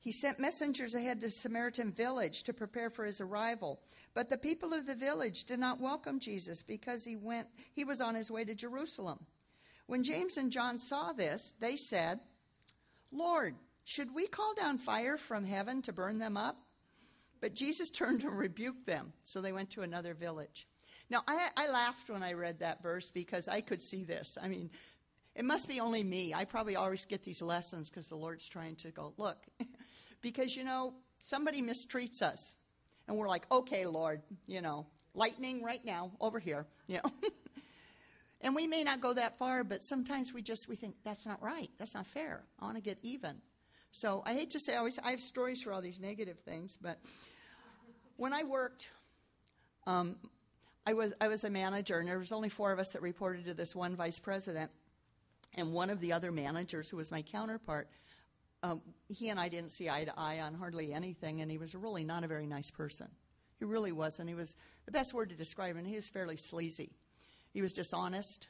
He 0.07 0.13
sent 0.13 0.39
messengers 0.39 0.95
ahead 0.95 1.19
to 1.19 1.29
Samaritan 1.29 1.91
village 1.91 2.43
to 2.43 2.53
prepare 2.53 2.89
for 2.89 3.03
his 3.03 3.19
arrival. 3.19 3.81
But 4.13 4.29
the 4.29 4.37
people 4.37 4.71
of 4.71 4.85
the 4.85 4.95
village 4.95 5.43
did 5.43 5.59
not 5.59 5.81
welcome 5.81 6.21
Jesus 6.21 6.63
because 6.63 7.03
he 7.03 7.17
went 7.17 7.49
he 7.73 7.83
was 7.83 7.99
on 7.99 8.15
his 8.15 8.31
way 8.31 8.45
to 8.45 8.55
Jerusalem. 8.55 9.25
When 9.85 10.05
James 10.05 10.37
and 10.37 10.49
John 10.49 10.79
saw 10.79 11.11
this, 11.11 11.53
they 11.59 11.75
said, 11.75 12.21
"Lord, 13.11 13.55
should 13.83 14.15
we 14.15 14.27
call 14.27 14.53
down 14.53 14.77
fire 14.77 15.17
from 15.17 15.43
heaven 15.43 15.81
to 15.81 15.91
burn 15.91 16.19
them 16.19 16.37
up?" 16.37 16.55
But 17.41 17.53
Jesus 17.53 17.89
turned 17.91 18.23
and 18.23 18.37
rebuked 18.37 18.85
them, 18.85 19.11
so 19.25 19.41
they 19.41 19.51
went 19.51 19.71
to 19.71 19.81
another 19.81 20.13
village. 20.13 20.69
Now, 21.09 21.23
I, 21.27 21.49
I 21.57 21.67
laughed 21.67 22.09
when 22.09 22.23
I 22.23 22.31
read 22.31 22.59
that 22.59 22.81
verse 22.81 23.11
because 23.11 23.49
I 23.49 23.59
could 23.59 23.81
see 23.81 24.05
this. 24.05 24.37
I 24.41 24.47
mean, 24.47 24.69
it 25.35 25.43
must 25.43 25.67
be 25.67 25.81
only 25.81 26.05
me. 26.05 26.33
I 26.33 26.45
probably 26.45 26.77
always 26.77 27.05
get 27.05 27.23
these 27.23 27.41
lessons 27.41 27.89
because 27.89 28.07
the 28.07 28.15
Lord's 28.15 28.47
trying 28.47 28.77
to 28.77 28.91
go, 28.91 29.13
look, 29.17 29.37
because, 30.21 30.55
you 30.55 30.63
know, 30.63 30.93
somebody 31.21 31.61
mistreats 31.61 32.21
us. 32.21 32.55
And 33.07 33.17
we're 33.17 33.29
like, 33.29 33.45
okay, 33.51 33.85
Lord, 33.85 34.21
you 34.47 34.61
know, 34.61 34.85
lightning 35.13 35.63
right 35.63 35.83
now 35.83 36.11
over 36.19 36.39
here, 36.39 36.65
you 36.87 36.99
know. 37.03 37.11
and 38.41 38.55
we 38.55 38.67
may 38.67 38.83
not 38.83 39.01
go 39.01 39.13
that 39.13 39.37
far, 39.37 39.63
but 39.63 39.83
sometimes 39.83 40.33
we 40.33 40.41
just 40.41 40.67
we 40.67 40.75
think 40.75 40.95
that's 41.03 41.25
not 41.25 41.41
right. 41.41 41.69
That's 41.77 41.95
not 41.95 42.05
fair. 42.05 42.43
I 42.59 42.65
want 42.65 42.77
to 42.77 42.81
get 42.81 42.97
even. 43.01 43.37
So 43.91 44.23
I 44.25 44.33
hate 44.33 44.51
to 44.51 44.59
say 44.59 44.75
I 44.75 44.77
always 44.77 44.99
I 44.99 45.11
have 45.11 45.21
stories 45.21 45.61
for 45.61 45.73
all 45.73 45.81
these 45.81 45.99
negative 45.99 46.39
things, 46.39 46.77
but 46.79 46.99
when 48.17 48.33
I 48.33 48.43
worked, 48.43 48.91
um, 49.85 50.17
I 50.85 50.93
was 50.93 51.13
I 51.19 51.27
was 51.27 51.43
a 51.43 51.49
manager, 51.49 51.99
and 51.99 52.07
there 52.07 52.19
was 52.19 52.31
only 52.31 52.49
four 52.49 52.71
of 52.71 52.79
us 52.79 52.89
that 52.89 53.01
reported 53.01 53.45
to 53.45 53.53
this 53.53 53.75
one 53.75 53.95
vice 53.95 54.19
president, 54.19 54.71
and 55.55 55.73
one 55.73 55.89
of 55.89 55.99
the 55.99 56.13
other 56.13 56.31
managers, 56.31 56.89
who 56.89 56.97
was 56.97 57.11
my 57.11 57.21
counterpart, 57.21 57.89
um, 58.67 58.81
he 59.07 59.29
and 59.29 59.39
I 59.39 59.47
didn't 59.47 59.69
see 59.69 59.89
eye 59.89 60.03
to 60.03 60.13
eye 60.17 60.39
on 60.41 60.53
hardly 60.53 60.93
anything, 60.93 61.41
and 61.41 61.49
he 61.49 61.57
was 61.57 61.75
really 61.75 62.03
not 62.03 62.23
a 62.23 62.27
very 62.27 62.45
nice 62.45 62.69
person. 62.69 63.07
He 63.59 63.65
really 63.65 63.91
wasn't. 63.91 64.29
He 64.29 64.35
was 64.35 64.55
the 64.85 64.91
best 64.91 65.13
word 65.13 65.29
to 65.29 65.35
describe 65.35 65.75
him. 65.75 65.85
He 65.85 65.95
was 65.95 66.09
fairly 66.09 66.37
sleazy. 66.37 66.91
He 67.53 67.61
was 67.61 67.73
dishonest. 67.73 68.49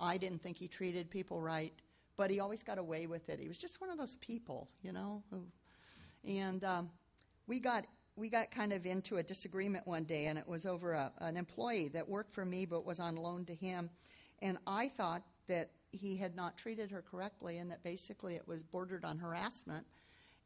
I 0.00 0.16
didn't 0.16 0.42
think 0.42 0.56
he 0.56 0.68
treated 0.68 1.10
people 1.10 1.40
right, 1.40 1.72
but 2.16 2.30
he 2.30 2.40
always 2.40 2.62
got 2.62 2.78
away 2.78 3.06
with 3.06 3.28
it. 3.28 3.38
He 3.38 3.48
was 3.48 3.58
just 3.58 3.80
one 3.80 3.90
of 3.90 3.98
those 3.98 4.16
people, 4.16 4.68
you 4.82 4.92
know. 4.92 5.22
Who, 5.30 5.44
and 6.26 6.64
um, 6.64 6.90
we 7.46 7.60
got 7.60 7.84
we 8.16 8.28
got 8.28 8.50
kind 8.50 8.72
of 8.72 8.84
into 8.84 9.18
a 9.18 9.22
disagreement 9.22 9.86
one 9.86 10.04
day, 10.04 10.26
and 10.26 10.38
it 10.38 10.48
was 10.48 10.66
over 10.66 10.92
a, 10.92 11.12
an 11.18 11.36
employee 11.36 11.88
that 11.88 12.08
worked 12.08 12.34
for 12.34 12.44
me 12.44 12.64
but 12.66 12.84
was 12.84 13.00
on 13.00 13.16
loan 13.16 13.44
to 13.46 13.54
him. 13.54 13.90
And 14.40 14.58
I 14.66 14.88
thought 14.88 15.22
that 15.46 15.70
he 15.92 16.16
had 16.16 16.34
not 16.34 16.56
treated 16.56 16.90
her 16.90 17.02
correctly 17.02 17.58
and 17.58 17.70
that 17.70 17.82
basically 17.82 18.34
it 18.34 18.48
was 18.48 18.62
bordered 18.62 19.04
on 19.04 19.18
harassment. 19.18 19.86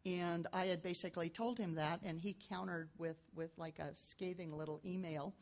And 0.04 0.46
I 0.52 0.66
had 0.66 0.82
basically 0.82 1.28
told 1.28 1.58
him 1.58 1.74
that, 1.74 2.00
and 2.04 2.20
he 2.20 2.36
countered 2.48 2.90
with, 2.96 3.16
with 3.34 3.50
like 3.56 3.80
a 3.80 3.90
scathing 3.94 4.56
little 4.56 4.80
email. 4.84 5.34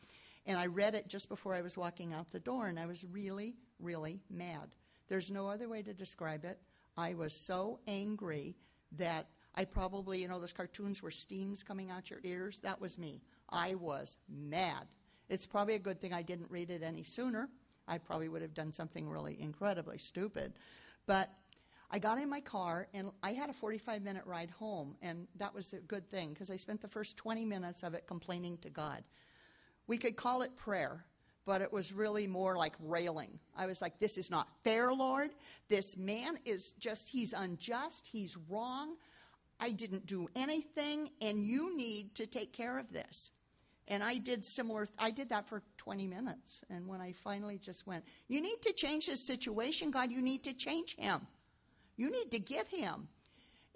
And 0.46 0.58
I 0.58 0.66
read 0.66 0.94
it 0.94 1.06
just 1.06 1.28
before 1.28 1.54
I 1.54 1.60
was 1.60 1.76
walking 1.76 2.14
out 2.14 2.30
the 2.30 2.40
door, 2.40 2.68
and 2.68 2.78
I 2.78 2.86
was 2.86 3.04
really, 3.04 3.56
really 3.78 4.20
mad. 4.30 4.74
There's 5.08 5.30
no 5.30 5.48
other 5.48 5.68
way 5.68 5.82
to 5.82 5.92
describe 5.92 6.46
it. 6.46 6.58
I 6.96 7.12
was 7.12 7.34
so 7.34 7.80
angry 7.86 8.56
that 8.92 9.26
I 9.54 9.64
probably, 9.64 10.22
you 10.22 10.28
know, 10.28 10.40
those 10.40 10.52
cartoons 10.52 11.02
where 11.02 11.10
steam's 11.10 11.62
coming 11.62 11.90
out 11.90 12.08
your 12.08 12.20
ears. 12.24 12.60
That 12.60 12.80
was 12.80 12.98
me. 12.98 13.20
I 13.50 13.74
was 13.74 14.16
mad. 14.28 14.86
It's 15.28 15.46
probably 15.46 15.74
a 15.74 15.78
good 15.78 16.00
thing 16.00 16.12
I 16.12 16.22
didn't 16.22 16.50
read 16.50 16.70
it 16.70 16.82
any 16.82 17.04
sooner. 17.04 17.48
I 17.86 17.98
probably 17.98 18.28
would 18.28 18.42
have 18.42 18.54
done 18.54 18.72
something 18.72 19.08
really 19.08 19.36
incredibly 19.40 19.98
stupid. 19.98 20.54
But 21.06 21.30
I 21.90 21.98
got 21.98 22.18
in 22.18 22.28
my 22.28 22.40
car 22.40 22.88
and 22.94 23.10
I 23.22 23.32
had 23.32 23.50
a 23.50 23.52
45 23.52 24.02
minute 24.02 24.24
ride 24.26 24.50
home, 24.50 24.96
and 25.02 25.26
that 25.36 25.54
was 25.54 25.72
a 25.72 25.78
good 25.78 26.08
thing 26.10 26.30
because 26.30 26.50
I 26.50 26.56
spent 26.56 26.80
the 26.80 26.88
first 26.88 27.16
20 27.16 27.44
minutes 27.44 27.82
of 27.82 27.94
it 27.94 28.06
complaining 28.06 28.58
to 28.58 28.70
God. 28.70 29.04
We 29.86 29.98
could 29.98 30.16
call 30.16 30.42
it 30.42 30.56
prayer, 30.56 31.04
but 31.44 31.60
it 31.60 31.72
was 31.72 31.92
really 31.92 32.26
more 32.26 32.56
like 32.56 32.74
railing. 32.80 33.38
I 33.56 33.66
was 33.66 33.82
like, 33.82 33.98
This 33.98 34.18
is 34.18 34.30
not 34.30 34.48
fair, 34.64 34.92
Lord. 34.92 35.30
This 35.68 35.96
man 35.96 36.38
is 36.44 36.72
just, 36.72 37.08
he's 37.08 37.32
unjust, 37.32 38.08
he's 38.10 38.36
wrong. 38.48 38.96
I 39.60 39.70
didn't 39.70 40.06
do 40.06 40.28
anything, 40.34 41.10
and 41.20 41.44
you 41.44 41.76
need 41.76 42.16
to 42.16 42.26
take 42.26 42.52
care 42.52 42.78
of 42.78 42.92
this. 42.92 43.30
And 43.88 44.02
I 44.02 44.16
did 44.16 44.46
similar, 44.46 44.88
I 44.98 45.10
did 45.10 45.28
that 45.28 45.46
for 45.46 45.62
20 45.76 46.06
minutes. 46.06 46.62
And 46.70 46.86
when 46.86 47.00
I 47.00 47.12
finally 47.12 47.58
just 47.58 47.86
went, 47.86 48.04
You 48.28 48.40
need 48.40 48.62
to 48.62 48.72
change 48.72 49.06
this 49.06 49.26
situation, 49.26 49.90
God, 49.90 50.10
you 50.10 50.22
need 50.22 50.44
to 50.44 50.52
change 50.54 50.96
him. 50.96 51.26
You 51.96 52.10
need 52.10 52.30
to 52.30 52.38
give 52.38 52.66
him. 52.68 53.08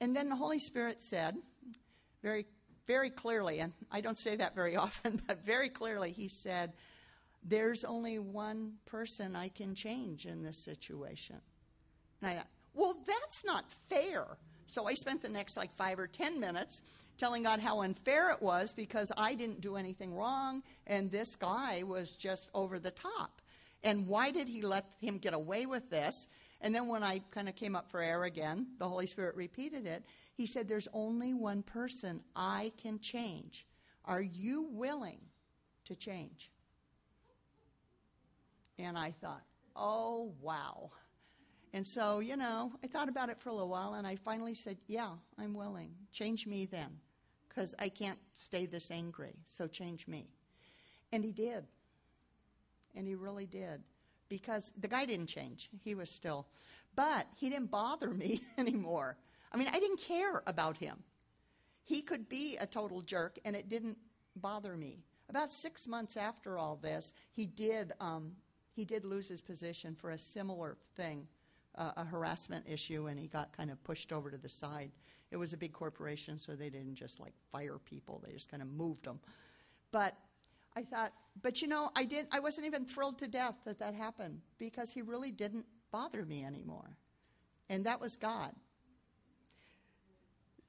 And 0.01 0.15
then 0.15 0.29
the 0.29 0.37
Holy 0.37 0.59
Spirit 0.59 1.01
said, 1.03 1.37
very, 2.23 2.47
very 2.87 3.11
clearly, 3.11 3.61
and 3.61 3.73
I 3.91 4.01
don't 4.01 4.19
say 4.19 4.37
that 4.37 4.55
very 4.55 4.77
often, 4.85 5.21
but 5.27 5.45
very 5.45 5.69
clearly, 5.69 6.13
He 6.13 6.29
said, 6.29 6.73
There's 7.45 7.85
only 7.85 8.19
one 8.19 8.75
person 8.87 9.37
I 9.37 9.49
can 9.49 9.75
change 9.75 10.27
in 10.27 10.43
this 10.43 10.59
situation. 10.59 11.37
And 12.23 12.31
I 12.31 12.35
thought, 12.37 12.49
Well, 12.75 12.97
that's 13.07 13.45
not 13.45 13.71
fair. 13.89 14.25
So 14.67 14.87
I 14.87 14.95
spent 14.95 15.23
the 15.23 15.29
next 15.29 15.57
like 15.57 15.73
five 15.75 15.99
or 15.99 16.07
ten 16.07 16.41
minutes 16.41 16.83
telling 17.19 17.43
God 17.43 17.61
how 17.61 17.83
unfair 17.83 18.31
it 18.31 18.41
was 18.41 18.73
because 18.73 19.13
I 19.17 19.35
didn't 19.35 19.61
do 19.61 19.77
anything 19.77 20.15
wrong 20.15 20.63
and 20.87 21.11
this 21.11 21.37
guy 21.37 21.83
was 21.83 22.15
just 22.15 22.49
over 22.55 22.79
the 22.79 22.91
top. 22.93 23.43
And 23.83 24.07
why 24.07 24.31
did 24.31 24.49
he 24.49 24.63
let 24.63 24.93
him 25.01 25.19
get 25.19 25.35
away 25.35 25.67
with 25.67 25.91
this? 25.91 26.27
And 26.61 26.75
then 26.75 26.89
when 26.89 27.03
I 27.03 27.21
kind 27.31 27.49
of 27.49 27.55
came 27.55 27.77
up 27.77 27.91
for 27.91 28.01
air 28.01 28.25
again, 28.25 28.67
the 28.79 28.89
Holy 28.89 29.07
Spirit 29.07 29.37
repeated 29.37 29.87
it. 29.87 30.05
He 30.35 30.47
said, 30.47 30.69
There's 30.69 30.89
only 30.93 31.35
one 31.35 31.63
person 31.63 32.21
I 32.35 32.73
can 32.77 32.99
change. 32.99 33.67
Are 34.05 34.23
you 34.23 34.69
willing 34.71 35.21
to 35.85 35.95
change? 35.95 36.51
And 38.79 38.99
I 38.99 39.13
thought, 39.21 39.43
Oh, 39.77 40.33
wow. 40.41 40.91
And 41.73 41.87
so, 41.87 42.19
you 42.21 42.37
know, 42.37 42.73
I 42.83 42.87
thought 42.89 43.09
about 43.09 43.29
it 43.29 43.39
for 43.39 43.51
a 43.51 43.53
little 43.53 43.69
while 43.69 43.95
and 43.95 44.07
I 44.07 44.17
finally 44.17 44.55
said, 44.55 44.79
Yeah, 44.89 45.11
I'm 45.39 45.55
willing. 45.55 45.93
Change 46.13 46.47
me 46.47 46.65
then, 46.65 46.99
because 47.49 47.75
I 47.79 47.89
can't 47.89 48.19
stay 48.35 48.67
this 48.67 48.91
angry. 48.91 49.35
So 49.47 49.67
change 49.67 50.07
me. 50.07 50.29
And 51.13 51.25
he 51.25 51.33
did. 51.33 51.65
And 52.95 53.07
he 53.07 53.15
really 53.15 53.47
did. 53.47 53.83
Because 54.29 54.73
the 54.79 54.89
guy 54.89 55.07
didn't 55.07 55.29
change. 55.29 55.71
He 55.83 55.95
was 55.95 56.11
still. 56.11 56.47
But 56.95 57.27
he 57.37 57.49
didn't 57.49 57.71
bother 57.71 58.11
me 58.11 58.43
anymore. 58.59 59.17
I 59.53 59.57
mean, 59.57 59.69
I 59.73 59.81
didn't 59.81 60.01
care 60.01 60.43
about 60.47 60.77
him. 60.77 60.99
He 61.85 62.03
could 62.03 62.29
be 62.29 62.59
a 62.59 62.67
total 62.67 63.01
jerk, 63.01 63.39
and 63.45 63.57
it 63.57 63.71
didn't 63.71 63.97
bother 64.37 64.77
me. 64.77 64.99
About 65.31 65.53
six 65.53 65.89
months 65.89 66.17
after 66.17 66.59
all 66.59 66.77
this, 66.77 67.15
he 67.33 67.47
did, 67.47 67.93
um, 68.01 68.33
he 68.75 68.85
did 68.85 69.05
lose 69.07 69.29
his 69.29 69.41
position 69.41 69.95
for 69.95 70.11
a 70.11 70.19
similar 70.19 70.77
thing 70.97 71.27
uh, 71.79 71.93
a 71.97 72.05
harassment 72.05 72.65
issue, 72.69 73.07
and 73.07 73.19
he 73.19 73.29
got 73.29 73.57
kind 73.57 73.71
of 73.71 73.83
pushed 73.85 74.13
over 74.13 74.31
to 74.31 74.37
the 74.37 74.49
side. 74.49 74.91
It 75.31 75.37
was 75.37 75.53
a 75.53 75.57
big 75.57 75.73
corporation, 75.73 76.39
so 76.39 76.57
they 76.57 76.71
didn't 76.71 76.95
just 76.95 77.21
like 77.21 77.35
fire 77.53 77.79
people; 77.79 78.23
they 78.27 78.33
just 78.33 78.51
kind 78.51 78.63
of 78.63 78.69
moved 78.69 79.05
them. 79.05 79.21
But 79.91 80.15
I 80.77 80.83
thought, 80.83 81.13
but 81.43 81.61
you 81.61 81.69
know, 81.69 81.91
I 81.97 82.05
didn't. 82.05 82.29
I 82.33 82.41
wasn't 82.41 82.67
even 82.67 82.85
thrilled 82.85 83.19
to 83.19 83.29
death 83.29 83.55
that 83.65 83.79
that 83.81 83.95
happened 83.95 84.41
because 84.59 84.91
he 84.91 85.03
really 85.03 85.31
didn't 85.31 85.67
bother 85.91 86.25
me 86.25 86.45
anymore, 86.45 86.97
and 87.69 87.85
that 87.87 88.01
was 88.01 88.17
God. 88.17 88.53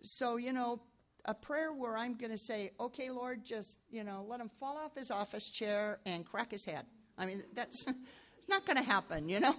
So 0.02 0.38
you 0.38 0.54
know, 0.54 0.82
a 1.26 1.34
prayer 1.34 1.72
where 1.74 1.98
I'm 1.98 2.16
going 2.16 2.32
to 2.32 2.38
say, 2.38 2.72
"Okay, 2.80 3.10
Lord, 3.10 3.46
just 3.46 3.80
you 3.92 4.04
know, 4.04 4.26
let 4.28 4.40
him 4.40 4.50
fall 4.60 4.78
off 4.78 4.96
his 4.96 5.12
office 5.12 5.50
chair 5.50 6.00
and 6.06 6.26
crack 6.26 6.52
his 6.52 6.66
head." 6.66 6.86
I 7.18 7.26
mean, 7.26 7.44
that's 7.54 7.86
it's 8.38 8.50
not 8.50 8.66
going 8.66 8.78
to 8.78 8.84
happen, 8.84 9.30
you 9.30 9.40
know. 9.40 9.56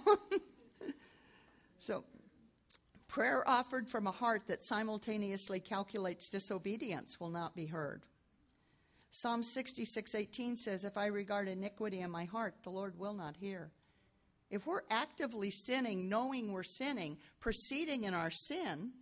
so, 1.77 2.03
prayer 3.11 3.45
offered 3.45 3.89
from 3.89 4.07
a 4.07 4.11
heart 4.11 4.47
that 4.47 4.63
simultaneously 4.63 5.59
calculates 5.59 6.29
disobedience 6.29 7.19
will 7.19 7.29
not 7.29 7.53
be 7.53 7.65
heard. 7.65 8.05
Psalm 9.09 9.43
66:18 9.43 10.55
says, 10.55 10.85
"If 10.85 10.95
I 10.95 11.07
regard 11.07 11.49
iniquity 11.49 11.99
in 11.99 12.09
my 12.09 12.23
heart, 12.23 12.63
the 12.63 12.71
Lord 12.71 12.97
will 12.97 13.13
not 13.13 13.35
hear." 13.35 13.73
If 14.49 14.65
we're 14.65 14.83
actively 14.89 15.51
sinning, 15.51 16.07
knowing 16.07 16.53
we're 16.53 16.63
sinning, 16.63 17.19
proceeding 17.41 18.05
in 18.05 18.13
our 18.13 18.31
sin, 18.31 18.93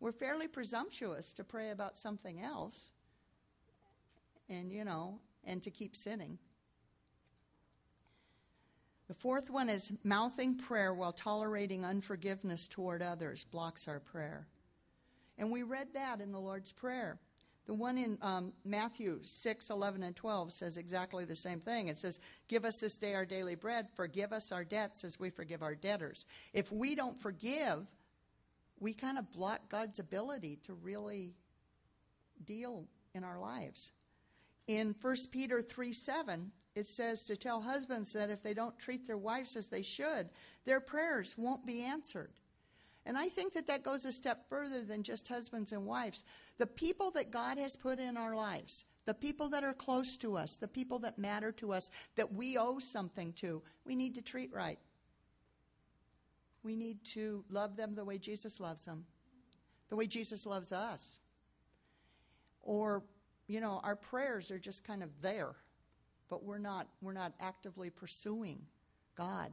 we're 0.00 0.12
fairly 0.12 0.48
presumptuous 0.48 1.34
to 1.34 1.44
pray 1.44 1.68
about 1.68 1.98
something 1.98 2.40
else 2.40 2.92
and 4.48 4.72
you 4.72 4.84
know, 4.84 5.20
and 5.44 5.62
to 5.62 5.70
keep 5.70 5.94
sinning. 5.94 6.38
The 9.08 9.14
fourth 9.14 9.48
one 9.48 9.70
is 9.70 9.92
mouthing 10.04 10.56
prayer 10.56 10.92
while 10.92 11.12
tolerating 11.12 11.84
unforgiveness 11.84 12.68
toward 12.68 13.02
others 13.02 13.44
blocks 13.50 13.88
our 13.88 14.00
prayer. 14.00 14.46
And 15.38 15.50
we 15.50 15.62
read 15.62 15.88
that 15.94 16.20
in 16.20 16.30
the 16.30 16.40
Lord's 16.40 16.72
Prayer. 16.72 17.18
The 17.64 17.74
one 17.74 17.96
in 17.98 18.18
um, 18.22 18.52
Matthew 18.64 19.20
6, 19.22 19.70
11, 19.70 20.02
and 20.02 20.16
12 20.16 20.52
says 20.52 20.76
exactly 20.76 21.24
the 21.24 21.34
same 21.34 21.60
thing. 21.60 21.88
It 21.88 21.98
says, 21.98 22.18
Give 22.48 22.64
us 22.64 22.80
this 22.80 22.96
day 22.96 23.14
our 23.14 23.26
daily 23.26 23.54
bread, 23.54 23.88
forgive 23.94 24.32
us 24.32 24.52
our 24.52 24.64
debts 24.64 25.04
as 25.04 25.20
we 25.20 25.30
forgive 25.30 25.62
our 25.62 25.74
debtors. 25.74 26.26
If 26.52 26.72
we 26.72 26.94
don't 26.94 27.20
forgive, 27.20 27.86
we 28.80 28.94
kind 28.94 29.18
of 29.18 29.30
block 29.32 29.68
God's 29.68 29.98
ability 29.98 30.60
to 30.66 30.74
really 30.74 31.34
deal 32.44 32.86
in 33.14 33.24
our 33.24 33.38
lives. 33.38 33.92
In 34.66 34.94
1 35.00 35.16
Peter 35.30 35.60
3 35.62 35.92
7, 35.92 36.50
it 36.78 36.86
says 36.86 37.24
to 37.24 37.36
tell 37.36 37.60
husbands 37.60 38.12
that 38.12 38.30
if 38.30 38.42
they 38.42 38.54
don't 38.54 38.78
treat 38.78 39.06
their 39.06 39.18
wives 39.18 39.56
as 39.56 39.66
they 39.66 39.82
should, 39.82 40.30
their 40.64 40.80
prayers 40.80 41.36
won't 41.36 41.66
be 41.66 41.82
answered. 41.82 42.30
And 43.04 43.18
I 43.18 43.28
think 43.28 43.54
that 43.54 43.66
that 43.66 43.82
goes 43.82 44.04
a 44.04 44.12
step 44.12 44.48
further 44.48 44.84
than 44.84 45.02
just 45.02 45.28
husbands 45.28 45.72
and 45.72 45.86
wives. 45.86 46.24
The 46.58 46.66
people 46.66 47.10
that 47.12 47.30
God 47.30 47.58
has 47.58 47.74
put 47.74 47.98
in 47.98 48.16
our 48.16 48.36
lives, 48.36 48.84
the 49.06 49.14
people 49.14 49.48
that 49.48 49.64
are 49.64 49.74
close 49.74 50.16
to 50.18 50.36
us, 50.36 50.56
the 50.56 50.68
people 50.68 50.98
that 51.00 51.18
matter 51.18 51.50
to 51.52 51.72
us, 51.72 51.90
that 52.16 52.32
we 52.32 52.56
owe 52.58 52.78
something 52.78 53.32
to, 53.34 53.62
we 53.84 53.96
need 53.96 54.14
to 54.14 54.22
treat 54.22 54.52
right. 54.52 54.78
We 56.62 56.76
need 56.76 57.02
to 57.14 57.44
love 57.50 57.76
them 57.76 57.94
the 57.94 58.04
way 58.04 58.18
Jesus 58.18 58.60
loves 58.60 58.84
them, 58.84 59.06
the 59.88 59.96
way 59.96 60.06
Jesus 60.06 60.44
loves 60.44 60.70
us. 60.70 61.18
Or, 62.60 63.02
you 63.46 63.60
know, 63.60 63.80
our 63.82 63.96
prayers 63.96 64.50
are 64.50 64.58
just 64.58 64.84
kind 64.84 65.02
of 65.02 65.08
there, 65.22 65.56
but 66.28 66.44
we're 66.44 66.58
not, 66.58 66.86
we're 67.02 67.12
not 67.12 67.32
actively 67.40 67.90
pursuing 67.90 68.60
God. 69.16 69.50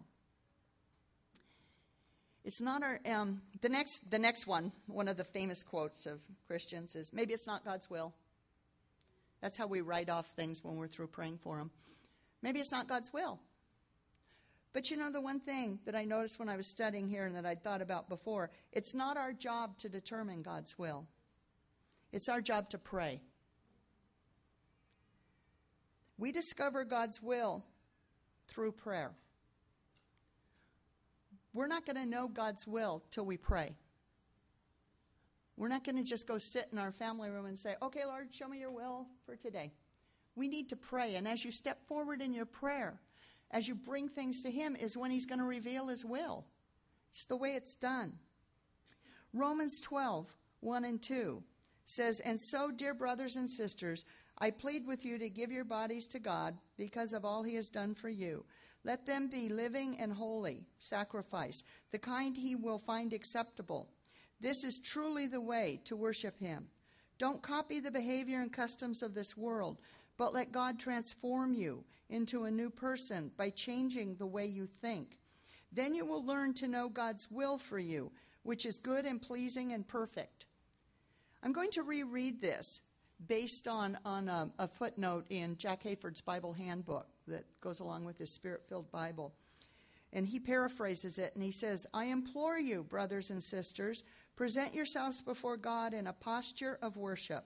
It's 2.45 2.61
not 2.61 2.83
our 2.83 2.99
um, 3.11 3.41
the 3.61 3.69
next 3.69 4.11
the 4.11 4.19
next 4.19 4.45
one. 4.45 4.71
One 4.85 5.07
of 5.07 5.17
the 5.17 5.23
famous 5.23 5.63
quotes 5.63 6.05
of 6.05 6.19
Christians 6.45 6.95
is 6.95 7.11
maybe 7.11 7.33
it's 7.33 7.47
not 7.47 7.65
God's 7.65 7.89
will. 7.89 8.13
That's 9.41 9.57
how 9.57 9.65
we 9.65 9.81
write 9.81 10.09
off 10.09 10.27
things 10.35 10.63
when 10.63 10.75
we're 10.75 10.87
through 10.87 11.07
praying 11.07 11.39
for 11.39 11.57
them. 11.57 11.71
Maybe 12.43 12.59
it's 12.59 12.71
not 12.71 12.87
God's 12.87 13.11
will. 13.11 13.39
But 14.73 14.91
you 14.91 14.97
know 14.97 15.11
the 15.11 15.21
one 15.21 15.39
thing 15.39 15.79
that 15.85 15.95
I 15.95 16.03
noticed 16.03 16.37
when 16.37 16.49
I 16.49 16.57
was 16.57 16.67
studying 16.67 17.07
here 17.07 17.25
and 17.25 17.35
that 17.35 17.45
I'd 17.45 17.63
thought 17.63 17.81
about 17.81 18.09
before, 18.09 18.51
it's 18.71 18.93
not 18.93 19.17
our 19.17 19.33
job 19.33 19.77
to 19.79 19.89
determine 19.89 20.41
God's 20.41 20.77
will. 20.77 21.07
It's 22.11 22.29
our 22.29 22.41
job 22.41 22.69
to 22.71 22.77
pray. 22.77 23.21
We 26.17 26.31
discover 26.31 26.83
God's 26.83 27.21
will 27.21 27.63
through 28.47 28.73
prayer. 28.73 29.11
We're 31.53 31.67
not 31.67 31.85
going 31.85 31.95
to 31.95 32.05
know 32.05 32.27
God's 32.27 32.67
will 32.67 33.03
till 33.11 33.25
we 33.25 33.37
pray. 33.37 33.75
We're 35.57 35.69
not 35.69 35.85
going 35.85 35.97
to 35.97 36.03
just 36.03 36.27
go 36.27 36.37
sit 36.37 36.67
in 36.71 36.77
our 36.77 36.91
family 36.91 37.29
room 37.29 37.45
and 37.45 37.57
say, 37.57 37.75
okay, 37.81 38.05
Lord, 38.05 38.33
show 38.33 38.47
me 38.47 38.59
your 38.59 38.71
will 38.71 39.07
for 39.25 39.35
today. 39.35 39.71
We 40.35 40.49
need 40.49 40.69
to 40.69 40.75
pray. 40.75 41.15
And 41.15 41.27
as 41.27 41.45
you 41.45 41.51
step 41.51 41.87
forward 41.87 42.21
in 42.21 42.33
your 42.33 42.45
prayer, 42.45 42.99
as 43.51 43.67
you 43.67 43.75
bring 43.75 44.09
things 44.09 44.41
to 44.43 44.51
Him, 44.51 44.75
is 44.75 44.97
when 44.97 45.11
He's 45.11 45.25
going 45.25 45.39
to 45.39 45.45
reveal 45.45 45.87
His 45.87 46.03
will. 46.03 46.45
It's 47.11 47.25
the 47.25 47.37
way 47.37 47.51
it's 47.51 47.75
done. 47.75 48.13
Romans 49.33 49.79
12, 49.79 50.35
1 50.59 50.83
and 50.83 51.01
2 51.01 51.41
says, 51.85 52.19
And 52.19 52.39
so, 52.39 52.71
dear 52.71 52.93
brothers 52.93 53.37
and 53.37 53.49
sisters, 53.49 54.03
I 54.37 54.51
plead 54.51 54.85
with 54.85 55.05
you 55.05 55.17
to 55.17 55.29
give 55.29 55.51
your 55.51 55.63
bodies 55.63 56.07
to 56.07 56.19
God 56.19 56.57
because 56.77 57.13
of 57.13 57.23
all 57.23 57.43
He 57.43 57.55
has 57.55 57.69
done 57.69 57.95
for 57.95 58.09
you. 58.09 58.45
Let 58.85 59.07
them 59.07 59.27
be 59.29 59.49
living 59.49 59.97
and 59.99 60.13
holy 60.13 60.67
sacrifice, 60.77 61.63
the 61.91 61.97
kind 61.97 62.37
he 62.37 62.55
will 62.55 62.77
find 62.77 63.13
acceptable. 63.13 63.89
This 64.39 64.63
is 64.63 64.79
truly 64.79 65.25
the 65.25 65.41
way 65.41 65.81
to 65.85 65.95
worship 65.95 66.39
him. 66.39 66.67
Don't 67.17 67.41
copy 67.41 67.79
the 67.79 67.89
behavior 67.89 68.41
and 68.41 68.53
customs 68.53 69.01
of 69.01 69.15
this 69.15 69.35
world, 69.35 69.79
but 70.17 70.35
let 70.35 70.51
God 70.51 70.77
transform 70.77 71.55
you 71.55 71.83
into 72.09 72.43
a 72.43 72.51
new 72.51 72.69
person 72.69 73.31
by 73.35 73.49
changing 73.49 74.17
the 74.17 74.27
way 74.27 74.45
you 74.45 74.67
think. 74.81 75.17
Then 75.71 75.95
you 75.95 76.05
will 76.05 76.23
learn 76.23 76.53
to 76.55 76.67
know 76.67 76.87
God's 76.87 77.27
will 77.31 77.57
for 77.57 77.79
you, 77.79 78.11
which 78.43 78.67
is 78.67 78.77
good 78.77 79.05
and 79.05 79.19
pleasing 79.19 79.73
and 79.73 79.87
perfect. 79.87 80.45
I'm 81.41 81.53
going 81.53 81.71
to 81.71 81.81
reread 81.81 82.39
this 82.39 82.81
based 83.27 83.67
on, 83.67 83.97
on 84.05 84.27
a, 84.27 84.49
a 84.59 84.67
footnote 84.67 85.25
in 85.29 85.57
Jack 85.57 85.83
Hayford's 85.83 86.21
Bible 86.21 86.53
Handbook 86.53 87.07
that 87.27 87.45
goes 87.61 87.79
along 87.79 88.05
with 88.05 88.17
his 88.17 88.29
spirit 88.29 88.63
filled 88.67 88.91
Bible. 88.91 89.33
And 90.13 90.25
he 90.25 90.39
paraphrases 90.39 91.17
it 91.17 91.33
and 91.35 91.43
he 91.43 91.51
says, 91.51 91.85
I 91.93 92.05
implore 92.05 92.57
you, 92.57 92.83
brothers 92.83 93.31
and 93.31 93.43
sisters, 93.43 94.03
present 94.35 94.73
yourselves 94.73 95.21
before 95.21 95.57
God 95.57 95.93
in 95.93 96.07
a 96.07 96.13
posture 96.13 96.77
of 96.81 96.97
worship, 96.97 97.45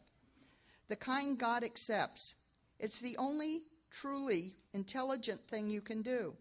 the 0.87 0.95
kind 0.95 1.37
God 1.37 1.63
accepts. 1.63 2.35
It's 2.79 2.99
the 2.99 3.17
only 3.17 3.63
truly 3.91 4.55
intelligent 4.73 5.47
thing 5.47 5.69
you 5.69 5.81
can 5.81 6.01
do. 6.01 6.35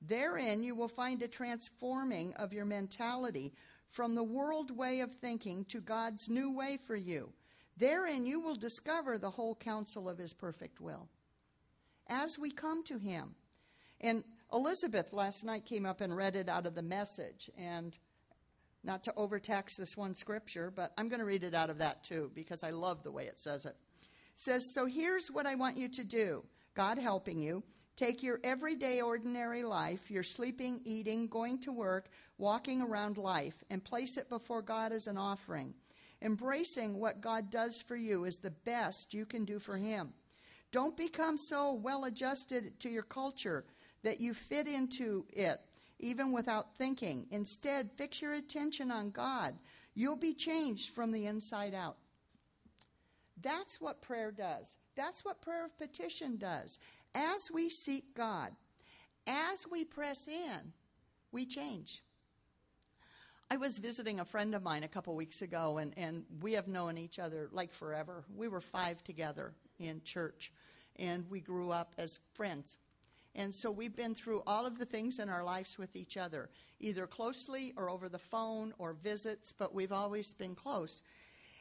Therein, 0.00 0.62
you 0.62 0.74
will 0.74 0.88
find 0.88 1.22
a 1.22 1.28
transforming 1.28 2.32
of 2.34 2.52
your 2.52 2.64
mentality 2.64 3.52
from 3.90 4.14
the 4.14 4.22
world 4.22 4.76
way 4.76 5.00
of 5.00 5.12
thinking 5.14 5.64
to 5.66 5.80
God's 5.80 6.28
new 6.28 6.50
way 6.50 6.78
for 6.86 6.96
you. 6.96 7.32
Therein, 7.78 8.26
you 8.26 8.40
will 8.40 8.56
discover 8.56 9.18
the 9.18 9.30
whole 9.30 9.54
counsel 9.54 10.08
of 10.08 10.18
His 10.18 10.32
perfect 10.32 10.80
will 10.80 11.08
as 12.08 12.38
we 12.38 12.50
come 12.50 12.82
to 12.84 12.98
Him. 12.98 13.34
And 14.00 14.24
Elizabeth 14.52 15.12
last 15.12 15.44
night 15.44 15.64
came 15.64 15.84
up 15.84 16.00
and 16.00 16.16
read 16.16 16.36
it 16.36 16.48
out 16.48 16.66
of 16.66 16.74
the 16.74 16.82
message. 16.82 17.50
And 17.58 17.96
not 18.84 19.04
to 19.04 19.14
overtax 19.16 19.76
this 19.76 19.96
one 19.96 20.14
scripture, 20.14 20.72
but 20.74 20.92
I'm 20.96 21.08
going 21.08 21.18
to 21.18 21.26
read 21.26 21.42
it 21.44 21.54
out 21.54 21.70
of 21.70 21.78
that 21.78 22.04
too 22.04 22.30
because 22.34 22.62
I 22.62 22.70
love 22.70 23.02
the 23.02 23.10
way 23.10 23.24
it 23.24 23.38
says 23.38 23.66
it. 23.66 23.76
It 24.00 24.40
says, 24.40 24.72
So 24.72 24.86
here's 24.86 25.28
what 25.30 25.46
I 25.46 25.56
want 25.56 25.76
you 25.76 25.88
to 25.88 26.04
do 26.04 26.44
God 26.74 26.98
helping 26.98 27.38
you. 27.38 27.62
Take 27.96 28.22
your 28.22 28.38
everyday, 28.44 29.00
ordinary 29.00 29.64
life, 29.64 30.08
your 30.08 30.22
sleeping, 30.22 30.80
eating, 30.84 31.26
going 31.26 31.58
to 31.62 31.72
work, 31.72 32.08
walking 32.38 32.80
around 32.80 33.18
life, 33.18 33.56
and 33.70 33.82
place 33.82 34.16
it 34.16 34.28
before 34.28 34.62
God 34.62 34.92
as 34.92 35.08
an 35.08 35.18
offering. 35.18 35.74
Embracing 36.20 36.98
what 36.98 37.20
God 37.20 37.50
does 37.50 37.80
for 37.80 37.96
you 37.96 38.24
is 38.24 38.38
the 38.38 38.50
best 38.50 39.14
you 39.14 39.24
can 39.24 39.44
do 39.44 39.58
for 39.58 39.76
Him. 39.76 40.12
Don't 40.72 40.96
become 40.96 41.38
so 41.38 41.72
well 41.72 42.04
adjusted 42.04 42.78
to 42.80 42.90
your 42.90 43.02
culture 43.02 43.64
that 44.02 44.20
you 44.20 44.34
fit 44.34 44.66
into 44.66 45.24
it 45.30 45.60
even 45.98 46.32
without 46.32 46.76
thinking. 46.76 47.26
Instead, 47.30 47.90
fix 47.96 48.22
your 48.22 48.34
attention 48.34 48.90
on 48.90 49.10
God. 49.10 49.54
You'll 49.94 50.16
be 50.16 50.34
changed 50.34 50.90
from 50.90 51.10
the 51.10 51.26
inside 51.26 51.74
out. 51.74 51.96
That's 53.40 53.80
what 53.80 54.02
prayer 54.02 54.30
does. 54.30 54.76
That's 54.96 55.24
what 55.24 55.42
prayer 55.42 55.64
of 55.64 55.78
petition 55.78 56.36
does. 56.36 56.78
As 57.14 57.50
we 57.52 57.70
seek 57.70 58.14
God, 58.14 58.52
as 59.26 59.64
we 59.70 59.84
press 59.84 60.28
in, 60.28 60.72
we 61.32 61.46
change. 61.46 62.02
I 63.50 63.56
was 63.56 63.78
visiting 63.78 64.20
a 64.20 64.26
friend 64.26 64.54
of 64.54 64.62
mine 64.62 64.82
a 64.84 64.88
couple 64.88 65.14
weeks 65.16 65.40
ago, 65.40 65.78
and, 65.78 65.94
and 65.96 66.24
we 66.42 66.52
have 66.52 66.68
known 66.68 66.98
each 66.98 67.18
other 67.18 67.48
like 67.50 67.72
forever. 67.72 68.24
We 68.36 68.46
were 68.46 68.60
five 68.60 69.02
together 69.04 69.54
in 69.78 70.02
church, 70.02 70.52
and 70.96 71.24
we 71.30 71.40
grew 71.40 71.70
up 71.70 71.94
as 71.96 72.20
friends. 72.34 72.76
And 73.34 73.54
so 73.54 73.70
we've 73.70 73.96
been 73.96 74.14
through 74.14 74.42
all 74.46 74.66
of 74.66 74.78
the 74.78 74.84
things 74.84 75.18
in 75.18 75.30
our 75.30 75.42
lives 75.42 75.78
with 75.78 75.96
each 75.96 76.18
other, 76.18 76.50
either 76.78 77.06
closely 77.06 77.72
or 77.78 77.88
over 77.88 78.10
the 78.10 78.18
phone 78.18 78.74
or 78.78 78.92
visits, 78.92 79.50
but 79.50 79.74
we've 79.74 79.92
always 79.92 80.34
been 80.34 80.54
close. 80.54 81.02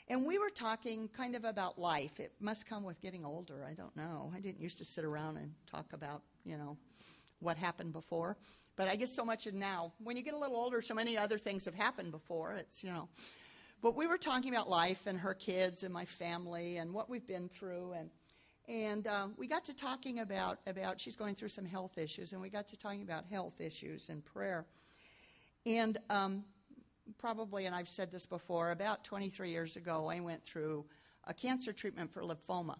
And 0.10 0.26
we 0.26 0.40
were 0.40 0.50
talking 0.50 1.08
kind 1.16 1.36
of 1.36 1.46
about 1.46 1.80
life. 1.80 2.20
It 2.20 2.34
must 2.42 2.68
come 2.68 2.84
with 2.84 3.00
getting 3.00 3.24
older. 3.24 3.66
I 3.66 3.74
don't 3.74 3.96
know. 3.96 4.30
I 4.36 4.42
didn't 4.42 4.60
used 4.60 4.80
to 4.80 4.86
sit 4.86 5.06
around 5.06 5.38
and 5.38 5.54
talk 5.72 5.94
about, 5.94 6.22
you 6.44 6.58
know, 6.58 6.76
what 7.40 7.56
happened 7.56 7.94
before. 7.94 8.36
But 8.78 8.88
I 8.88 8.96
get 8.96 9.10
so 9.10 9.26
much 9.26 9.52
now. 9.52 9.92
When 10.04 10.16
you 10.16 10.24
get 10.24 10.36
a 10.36 10.38
little 10.38 10.56
older, 10.56 10.82
so 10.84 10.94
many 10.94 11.18
other 11.18 11.40
things 11.40 11.66
have 11.66 11.74
happened 11.74 12.12
before. 12.12 12.54
It's, 12.54 12.84
you 12.84 12.92
know. 12.92 13.10
But 13.82 13.96
we 13.96 14.06
were 14.08 14.20
talking 14.20 14.54
about 14.54 14.70
life 14.70 15.08
and 15.08 15.20
her 15.20 15.34
kids 15.34 15.84
and 15.84 15.92
my 15.92 16.06
family 16.06 16.78
and 16.78 16.94
what 16.94 17.10
we've 17.10 17.26
been 17.26 17.50
through. 17.50 17.94
And, 17.94 18.10
and 18.68 19.08
um, 19.08 19.34
we 19.36 19.48
got 19.48 19.66
to 19.66 19.76
talking 19.76 20.20
about, 20.20 20.60
about, 20.68 21.02
she's 21.02 21.16
going 21.16 21.34
through 21.34 21.50
some 21.50 21.66
health 21.66 21.98
issues, 21.98 22.34
and 22.34 22.42
we 22.42 22.50
got 22.50 22.68
to 22.68 22.78
talking 22.78 23.02
about 23.02 23.26
health 23.26 23.60
issues 23.60 24.10
and 24.10 24.24
prayer. 24.24 24.66
And 25.66 25.98
um, 26.12 26.44
probably, 27.18 27.66
and 27.66 27.76
I've 27.76 27.90
said 27.90 28.12
this 28.12 28.28
before, 28.28 28.70
about 28.70 29.04
23 29.04 29.50
years 29.50 29.76
ago, 29.76 30.08
I 30.08 30.20
went 30.20 30.46
through 30.46 30.86
a 31.26 31.34
cancer 31.34 31.74
treatment 31.74 32.14
for 32.14 32.22
lymphoma. 32.22 32.78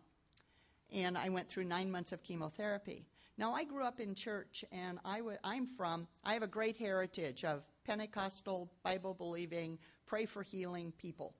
And 0.94 1.18
I 1.18 1.30
went 1.30 1.50
through 1.50 1.66
nine 1.66 1.92
months 1.92 2.12
of 2.12 2.24
chemotherapy. 2.24 3.06
Now, 3.40 3.54
I 3.54 3.66
grew 3.66 3.84
up 3.84 4.00
in 4.00 4.16
church, 4.16 4.66
and 4.72 4.98
i 5.06 5.18
w- 5.18 5.38
I'm 5.44 5.68
from, 5.68 6.08
I 6.24 6.34
have 6.34 6.42
a 6.42 6.48
great 6.48 6.76
heritage 6.76 7.44
of 7.44 7.62
Pentecostal, 7.86 8.72
Bible 8.82 9.14
believing, 9.14 9.78
pray 10.08 10.26
for 10.26 10.42
healing 10.42 10.92
people. 10.98 11.36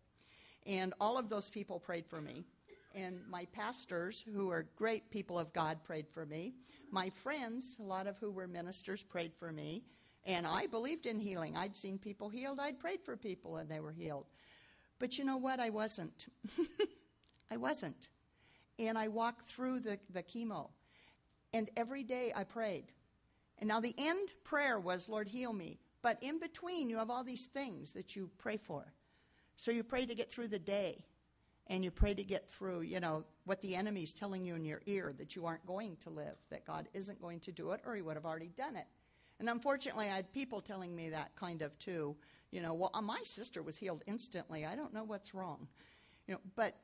And 0.68 0.94
all 1.02 1.18
of 1.18 1.28
those 1.28 1.50
people 1.50 1.80
prayed 1.80 2.06
for 2.06 2.22
me. 2.22 2.46
And 2.94 3.20
my 3.28 3.46
pastors, 3.46 4.24
who 4.32 4.52
are 4.52 4.68
great 4.76 5.10
people 5.10 5.40
of 5.40 5.52
God, 5.54 5.84
prayed 5.84 6.08
for 6.08 6.26
me. 6.26 6.54
My 6.92 7.10
friends, 7.10 7.78
a 7.80 7.84
lot 7.84 8.06
of 8.06 8.18
who 8.20 8.32
were 8.32 8.48
ministers, 8.48 9.04
prayed 9.04 9.34
for 9.34 9.52
me. 9.52 9.84
And 10.26 10.46
I 10.46 10.68
believed 10.68 11.06
in 11.06 11.20
healing. 11.20 11.56
I'd 11.56 11.76
seen 11.76 11.98
people 11.98 12.30
healed. 12.30 12.60
I'd 12.60 12.80
prayed 12.80 13.02
for 13.02 13.16
people 13.16 13.58
and 13.58 13.70
they 13.70 13.80
were 13.80 13.92
healed. 13.92 14.26
But 15.00 15.18
you 15.18 15.24
know 15.24 15.38
what? 15.38 15.60
I 15.60 15.70
wasn't. 15.70 16.28
I 17.52 17.58
wasn't. 17.58 18.10
And 18.78 18.98
I 18.98 19.08
walked 19.08 19.48
through 19.48 19.80
the, 19.80 20.00
the 20.12 20.24
chemo. 20.24 20.70
And 21.54 21.70
every 21.78 22.04
day 22.04 22.32
I 22.36 22.44
prayed. 22.44 22.92
And 23.60 23.68
now 23.68 23.80
the 23.80 23.96
end 23.98 24.30
prayer 24.44 24.80
was, 24.80 25.10
Lord, 25.10 25.28
heal 25.28 25.54
me. 25.54 25.80
But 26.02 26.22
in 26.22 26.40
between, 26.40 26.90
you 26.90 26.98
have 26.98 27.10
all 27.10 27.24
these 27.24 27.46
things 27.46 27.92
that 27.94 28.16
you 28.16 28.30
pray 28.38 28.58
for. 28.58 28.94
So 29.56 29.72
you 29.72 29.84
pray 29.84 30.06
to 30.06 30.16
get 30.16 30.32
through 30.32 30.50
the 30.50 30.60
day. 30.60 31.04
And 31.70 31.84
you 31.84 31.92
pray 31.92 32.14
to 32.14 32.24
get 32.24 32.50
through, 32.50 32.82
you 32.82 33.02
know, 33.02 33.26
what 33.44 33.62
the 33.62 33.76
enemy's 33.76 34.14
telling 34.14 34.46
you 34.46 34.56
in 34.56 34.64
your 34.64 34.82
ear 34.86 35.14
that 35.18 35.36
you 35.36 35.46
aren't 35.46 35.66
going 35.66 35.98
to 35.98 36.10
live, 36.10 36.38
that 36.50 36.66
God 36.66 36.88
isn't 36.94 37.22
going 37.22 37.42
to 37.42 37.52
do 37.52 37.72
it, 37.72 37.82
or 37.86 37.94
he 37.94 38.02
would 38.02 38.16
have 38.16 38.26
already 38.26 38.52
done 38.56 38.78
it. 38.78 38.86
And 39.40 39.50
unfortunately, 39.50 40.06
I 40.06 40.16
had 40.16 40.32
people 40.32 40.62
telling 40.62 40.96
me 40.96 41.10
that 41.10 41.36
kind 41.36 41.62
of 41.62 41.78
too. 41.78 42.16
You 42.52 42.62
know, 42.62 42.74
well, 42.74 42.92
uh, 42.94 43.02
my 43.02 43.20
sister 43.26 43.62
was 43.62 43.76
healed 43.76 44.04
instantly. 44.08 44.66
I 44.66 44.76
don't 44.76 44.94
know 44.94 45.04
what's 45.04 45.34
wrong. 45.34 45.68
You 46.28 46.36
know, 46.36 46.40
but 46.56 46.78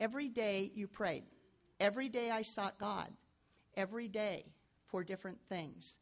every 0.00 0.28
day 0.28 0.72
you 0.74 0.88
prayed. 0.88 1.22
Every 1.78 2.08
day 2.08 2.30
I 2.32 2.42
sought 2.42 2.78
God. 2.78 3.12
Every 3.76 4.08
day 4.08 4.44
for 4.86 5.04
different 5.04 5.38
things. 5.48 5.94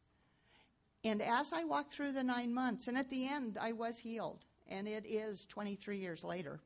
And 1.04 1.20
as 1.20 1.52
I 1.52 1.64
walked 1.64 1.92
through 1.92 2.12
the 2.12 2.22
nine 2.22 2.52
months, 2.54 2.88
and 2.88 2.96
at 2.96 3.10
the 3.10 3.28
end, 3.28 3.58
I 3.60 3.72
was 3.72 3.98
healed. 3.98 4.44
And 4.68 4.88
it 4.88 5.04
is 5.06 5.46
23 5.46 5.98
years 5.98 6.24
later. 6.24 6.60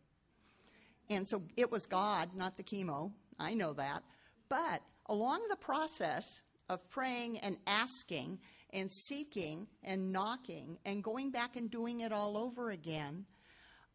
And 1.10 1.26
so 1.26 1.42
it 1.56 1.72
was 1.72 1.86
God, 1.86 2.30
not 2.36 2.56
the 2.56 2.62
chemo. 2.62 3.10
I 3.40 3.54
know 3.54 3.72
that. 3.72 4.04
But 4.48 4.82
along 5.06 5.46
the 5.48 5.56
process 5.56 6.40
of 6.68 6.88
praying 6.90 7.38
and 7.38 7.56
asking, 7.66 8.38
and 8.72 8.90
seeking 8.90 9.66
and 9.82 10.12
knocking 10.12 10.78
and 10.84 11.02
going 11.02 11.30
back 11.30 11.56
and 11.56 11.70
doing 11.70 12.00
it 12.00 12.12
all 12.12 12.36
over 12.36 12.70
again, 12.70 13.24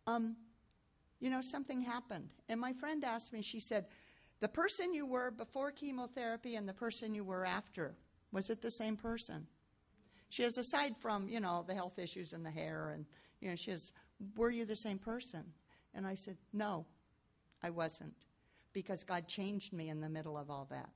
um, 0.07 0.35
you 1.19 1.29
know, 1.29 1.41
something 1.41 1.81
happened. 1.81 2.29
And 2.49 2.59
my 2.59 2.73
friend 2.73 3.03
asked 3.03 3.31
me, 3.33 3.41
she 3.41 3.59
said, 3.59 3.85
the 4.43 4.49
person 4.49 4.93
you 4.93 5.05
were 5.05 5.31
before 5.31 5.71
chemotherapy 5.71 6.55
and 6.55 6.67
the 6.67 6.73
person 6.73 7.15
you 7.15 7.23
were 7.23 7.45
after, 7.45 7.95
was 8.33 8.49
it 8.49 8.61
the 8.61 8.69
same 8.69 8.97
person? 8.97 9.47
She 10.27 10.43
has, 10.43 10.57
aside 10.57 10.97
from, 10.97 11.29
you 11.29 11.39
know, 11.39 11.63
the 11.65 11.73
health 11.73 11.97
issues 11.97 12.33
and 12.33 12.45
the 12.45 12.51
hair, 12.51 12.89
and, 12.93 13.05
you 13.39 13.49
know, 13.49 13.55
she 13.55 13.71
has, 13.71 13.93
were 14.35 14.51
you 14.51 14.65
the 14.65 14.75
same 14.75 14.99
person? 14.99 15.45
And 15.95 16.05
I 16.05 16.15
said, 16.15 16.35
no, 16.51 16.85
I 17.63 17.69
wasn't, 17.69 18.15
because 18.73 19.05
God 19.05 19.29
changed 19.29 19.71
me 19.71 19.87
in 19.87 20.01
the 20.01 20.09
middle 20.09 20.37
of 20.37 20.49
all 20.49 20.67
that. 20.71 20.89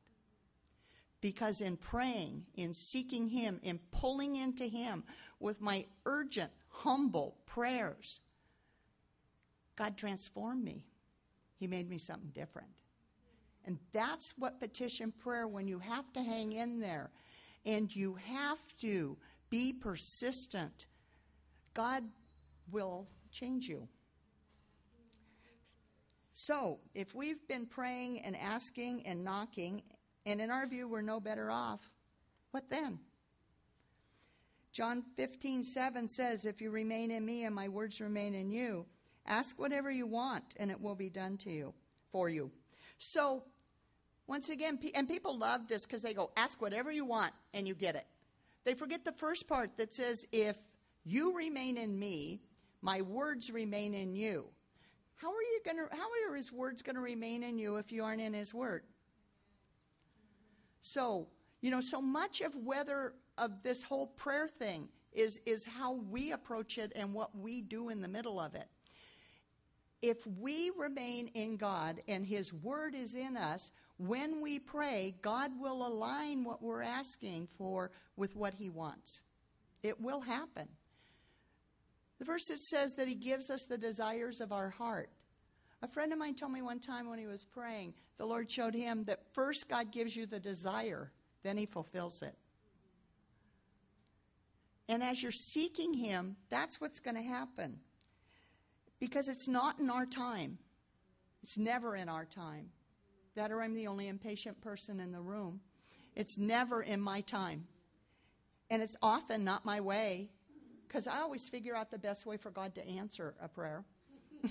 Because 1.22 1.62
in 1.62 1.78
praying, 1.78 2.44
in 2.56 2.74
seeking 2.74 3.28
Him, 3.28 3.62
in 3.64 3.80
pulling 3.92 4.36
into 4.36 4.66
Him 4.66 5.06
with 5.40 5.62
my 5.62 5.86
urgent, 6.06 6.52
humble 6.68 7.38
prayers, 7.46 8.20
God 9.78 9.96
transformed 9.96 10.66
me. 10.66 10.84
He 11.56 11.66
made 11.66 11.90
me 11.90 11.98
something 11.98 12.32
different. 12.36 12.72
And 13.68 13.78
that's 13.92 14.34
what 14.38 14.62
petition 14.62 15.12
prayer, 15.12 15.46
when 15.48 15.68
you 15.68 15.78
have 15.78 16.12
to 16.14 16.24
hang 16.24 16.54
in 16.54 16.80
there 16.80 17.12
and 17.66 17.94
you 17.94 18.16
have 18.16 18.60
to 18.80 19.18
be 19.50 19.74
persistent, 19.74 20.88
God 21.74 22.04
will 22.72 23.08
change 23.30 23.68
you. 23.68 23.88
So, 26.32 26.80
if 26.96 27.14
we've 27.14 27.46
been 27.48 27.66
praying 27.66 28.22
and 28.22 28.38
asking 28.38 29.06
and 29.06 29.24
knocking 29.24 29.82
and 30.26 30.40
in 30.40 30.50
our 30.50 30.66
view, 30.66 30.88
we're 30.88 31.02
no 31.02 31.20
better 31.20 31.52
off. 31.52 31.90
What 32.52 32.70
then? 32.70 33.00
John 34.72 35.04
15, 35.18 35.64
7 35.64 36.08
says, 36.08 36.46
If 36.46 36.62
you 36.62 36.70
remain 36.70 37.12
in 37.12 37.26
me 37.26 37.44
and 37.44 37.56
my 37.56 37.68
words 37.68 38.00
remain 38.00 38.34
in 38.34 38.52
you, 38.52 38.86
ask 39.26 39.60
whatever 39.60 39.92
you 39.92 40.06
want 40.06 40.54
and 40.58 40.72
it 40.72 40.80
will 40.80 40.96
be 40.96 41.10
done 41.10 41.38
to 41.38 41.50
you, 41.50 41.74
for 42.12 42.30
you. 42.30 42.52
So, 42.98 43.44
once 44.28 44.50
again, 44.50 44.78
and 44.94 45.08
people 45.08 45.38
love 45.38 45.68
this 45.68 45.86
because 45.86 46.02
they 46.02 46.14
go, 46.14 46.32
Ask 46.38 46.62
whatever 46.62 46.92
you 46.92 47.06
want 47.06 47.32
and 47.54 47.68
you 47.68 47.74
get 47.74 47.96
it. 47.96 48.06
They 48.66 48.74
forget 48.74 49.06
the 49.06 49.14
first 49.14 49.48
part 49.48 49.72
that 49.78 49.94
says, 49.94 50.28
If 50.32 50.58
you 51.06 51.36
remain 51.36 51.78
in 51.78 51.98
me, 51.98 52.42
my 52.82 53.02
words 53.02 53.50
remain 53.50 53.94
in 53.94 54.14
you. 54.14 54.46
How 55.16 55.30
are 55.30 55.42
you 55.42 55.62
going 55.66 55.78
to, 55.78 55.96
how 55.96 56.08
are 56.30 56.36
his 56.36 56.52
words 56.52 56.82
going 56.82 56.96
to 56.96 57.02
remain 57.02 57.42
in 57.42 57.58
you 57.58 57.78
if 57.78 57.92
you 57.92 58.04
aren't 58.04 58.22
in 58.22 58.34
his 58.34 58.54
word? 58.54 58.84
So, 60.82 61.28
you 61.62 61.72
know, 61.72 61.82
so 61.82 62.02
much 62.02 62.42
of 62.42 62.56
whether 62.56 63.14
of 63.38 63.64
this 63.64 63.82
whole 63.82 64.08
prayer 64.08 64.48
thing 64.48 64.90
is 65.14 65.40
is 65.46 65.66
how 65.66 65.94
we 65.94 66.32
approach 66.32 66.78
it 66.78 66.92
and 66.96 67.14
what 67.14 67.36
we 67.36 67.62
do 67.62 67.90
in 67.90 68.02
the 68.02 68.08
middle 68.08 68.40
of 68.40 68.56
it. 68.56 68.68
If 70.02 70.26
we 70.28 70.72
remain 70.78 71.28
in 71.34 71.58
God 71.58 72.02
and 72.08 72.26
his 72.26 72.54
word 72.54 72.94
is 72.94 73.16
in 73.16 73.36
us, 73.36 73.72
when 73.98 74.42
we 74.42 74.60
pray, 74.60 75.16
God 75.22 75.52
will 75.60 75.86
align 75.86 76.44
what 76.44 76.62
we're 76.62 76.84
asking 76.84 77.48
for 77.58 77.92
with 78.16 78.36
what 78.36 78.54
he 78.54 78.70
wants. 78.70 79.22
It 79.84 80.00
will 80.00 80.22
happen. 80.22 80.68
The 82.20 82.26
verse 82.26 82.46
that 82.48 82.64
says 82.64 82.94
that 82.94 83.08
he 83.08 83.16
gives 83.16 83.50
us 83.50 83.66
the 83.66 83.78
desires 83.78 84.42
of 84.42 84.52
our 84.52 84.70
heart. 84.70 85.10
A 85.82 85.88
friend 85.88 86.12
of 86.12 86.20
mine 86.20 86.36
told 86.36 86.52
me 86.52 86.62
one 86.62 86.80
time 86.80 87.10
when 87.10 87.20
he 87.20 87.28
was 87.28 87.44
praying, 87.44 87.94
the 88.18 88.26
Lord 88.26 88.50
showed 88.50 88.74
him 88.74 89.04
that 89.06 89.34
first 89.34 89.70
God 89.70 89.92
gives 89.92 90.16
you 90.16 90.26
the 90.26 90.40
desire, 90.40 91.12
then 91.44 91.58
he 91.58 91.66
fulfills 91.66 92.22
it. 92.24 92.36
And 94.90 95.04
as 95.04 95.22
you're 95.22 95.32
seeking 95.32 95.94
him, 95.94 96.38
that's 96.50 96.82
what's 96.82 97.00
going 97.00 97.16
to 97.16 97.22
happen. 97.22 97.80
Because 99.00 99.28
it's 99.28 99.48
not 99.48 99.80
in 99.80 99.90
our 99.90 100.06
time. 100.06 100.58
It's 101.44 101.58
never 101.58 101.96
in 101.96 102.10
our 102.10 102.26
time. 102.26 102.70
That 103.38 103.52
or 103.52 103.62
I'm 103.62 103.76
the 103.76 103.86
only 103.86 104.08
impatient 104.08 104.60
person 104.62 105.00
in 105.00 105.12
the 105.12 105.22
room. 105.22 105.60
It's 106.16 106.40
never 106.40 106.82
in 106.82 107.00
my 107.00 107.22
time. 107.22 107.68
And 108.72 108.82
it's 108.82 108.98
often 109.00 109.44
not 109.44 109.64
my 109.64 109.80
way. 109.80 110.32
Because 110.88 111.06
I 111.06 111.20
always 111.20 111.48
figure 111.48 111.76
out 111.76 111.92
the 111.92 112.00
best 112.00 112.26
way 112.26 112.38
for 112.38 112.50
God 112.50 112.74
to 112.76 112.88
answer 112.88 113.36
a 113.40 113.48
prayer. 113.48 113.86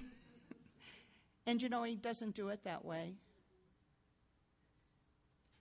And 1.48 1.62
you 1.62 1.68
know, 1.68 1.82
He 1.82 1.96
doesn't 1.96 2.34
do 2.34 2.48
it 2.48 2.62
that 2.64 2.84
way. 2.84 3.14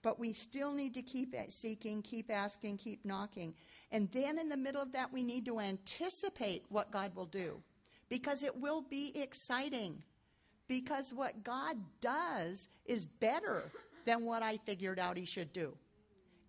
But 0.02 0.20
we 0.20 0.32
still 0.32 0.72
need 0.72 0.94
to 0.94 1.02
keep 1.02 1.34
seeking, 1.48 2.02
keep 2.02 2.30
asking, 2.30 2.78
keep 2.78 3.04
knocking. 3.04 3.54
And 3.90 4.08
then 4.12 4.38
in 4.38 4.48
the 4.48 4.56
middle 4.56 4.82
of 4.82 4.92
that, 4.92 5.12
we 5.12 5.24
need 5.24 5.44
to 5.46 5.58
anticipate 5.58 6.64
what 6.68 6.92
God 6.92 7.14
will 7.16 7.26
do 7.26 7.60
because 8.08 8.44
it 8.44 8.60
will 8.60 8.82
be 8.82 9.12
exciting. 9.16 10.02
Because 10.68 11.14
what 11.14 11.44
God 11.44 11.76
does 12.00 12.68
is 12.84 13.06
better 13.06 13.70
than 14.04 14.24
what 14.24 14.42
I 14.42 14.58
figured 14.58 14.98
out 14.98 15.16
He 15.16 15.24
should 15.24 15.52
do. 15.52 15.72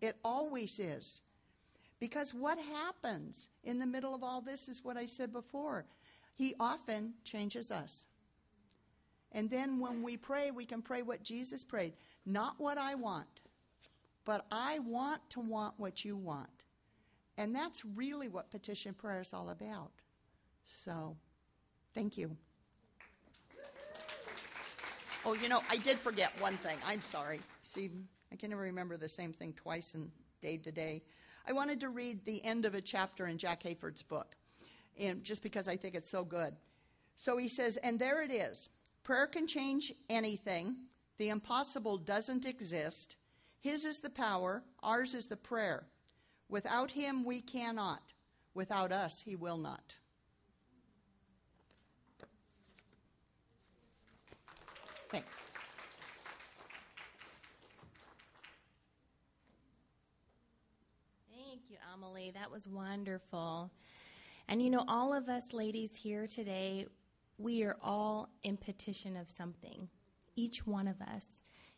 It 0.02 0.16
always 0.24 0.80
is. 0.80 1.22
Because 2.00 2.34
what 2.34 2.60
happens 2.60 3.50
in 3.64 3.80
the 3.80 3.86
middle 3.86 4.14
of 4.14 4.24
all 4.24 4.42
this 4.42 4.70
is 4.70 4.84
what 4.84 4.98
I 4.98 5.06
said 5.06 5.34
before. 5.34 5.86
He 6.36 6.54
often 6.60 7.14
changes 7.24 7.72
us. 7.72 8.06
And 9.32 9.50
then 9.50 9.80
when 9.80 10.04
we 10.04 10.16
pray, 10.18 10.52
we 10.52 10.66
can 10.66 10.82
pray 10.82 11.02
what 11.02 11.24
Jesus 11.24 11.64
prayed 11.64 11.94
not 12.26 12.56
what 12.58 12.78
I 12.78 12.94
want, 12.96 13.40
but 14.26 14.46
I 14.52 14.80
want 14.80 15.22
to 15.30 15.40
want 15.40 15.74
what 15.78 16.04
you 16.04 16.18
want. 16.18 16.50
And 17.38 17.56
that's 17.56 17.86
really 17.86 18.28
what 18.28 18.52
petition 18.52 18.94
prayer 18.94 19.22
is 19.22 19.34
all 19.34 19.50
about. 19.50 19.92
So, 20.66 21.16
thank 21.94 22.18
you. 22.18 22.36
Oh, 25.30 25.34
you 25.34 25.50
know, 25.50 25.62
I 25.70 25.76
did 25.76 26.00
forget 26.00 26.32
one 26.40 26.56
thing. 26.56 26.78
I'm 26.88 27.02
sorry. 27.02 27.42
See, 27.62 27.92
I 28.32 28.38
can 28.38 28.50
never 28.50 28.62
remember 28.62 28.96
the 28.96 29.10
same 29.10 29.34
thing 29.34 29.52
twice 29.52 29.94
in 29.94 30.10
day 30.40 30.56
to 30.56 30.72
day. 30.72 31.04
I 31.46 31.52
wanted 31.52 31.82
to 31.82 31.90
read 31.90 32.24
the 32.24 32.42
end 32.46 32.64
of 32.64 32.76
a 32.76 32.80
chapter 32.82 33.28
in 33.28 33.38
Jack 33.38 33.64
Hayford's 33.64 34.04
book, 34.04 34.38
and 34.98 35.26
just 35.26 35.44
because 35.44 35.68
I 35.68 35.76
think 35.76 35.96
it's 35.96 36.10
so 36.10 36.24
good. 36.24 36.56
So 37.18 37.36
he 37.36 37.50
says, 37.50 37.76
and 37.76 38.00
there 38.00 38.22
it 38.24 38.32
is. 38.32 38.70
Prayer 39.04 39.28
can 39.28 39.48
change 39.48 39.92
anything. 40.10 40.78
The 41.18 41.28
impossible 41.28 41.98
doesn't 41.98 42.46
exist. 42.46 43.18
His 43.60 43.84
is 43.84 44.00
the 44.00 44.10
power, 44.10 44.64
ours 44.82 45.14
is 45.14 45.26
the 45.26 45.36
prayer. 45.36 45.88
Without 46.48 46.92
him, 46.92 47.26
we 47.26 47.42
cannot. 47.42 48.14
Without 48.54 48.94
us, 48.94 49.20
he 49.20 49.36
will 49.36 49.58
not. 49.58 49.96
Thanks. 55.10 55.46
Thank 61.32 61.62
you, 61.70 61.78
Amelie. 61.94 62.32
That 62.32 62.52
was 62.52 62.68
wonderful. 62.68 63.72
And 64.50 64.62
you 64.62 64.70
know, 64.70 64.84
all 64.88 65.14
of 65.14 65.30
us 65.30 65.54
ladies 65.54 65.96
here 65.96 66.28
today, 66.28 66.88
we 67.38 67.64
are 67.64 67.78
all 67.82 68.30
in 68.44 68.58
petition 68.58 69.16
of 69.16 69.30
something. 69.30 69.88
Each 70.36 70.66
one 70.66 70.88
of 70.88 71.02
us. 71.02 71.26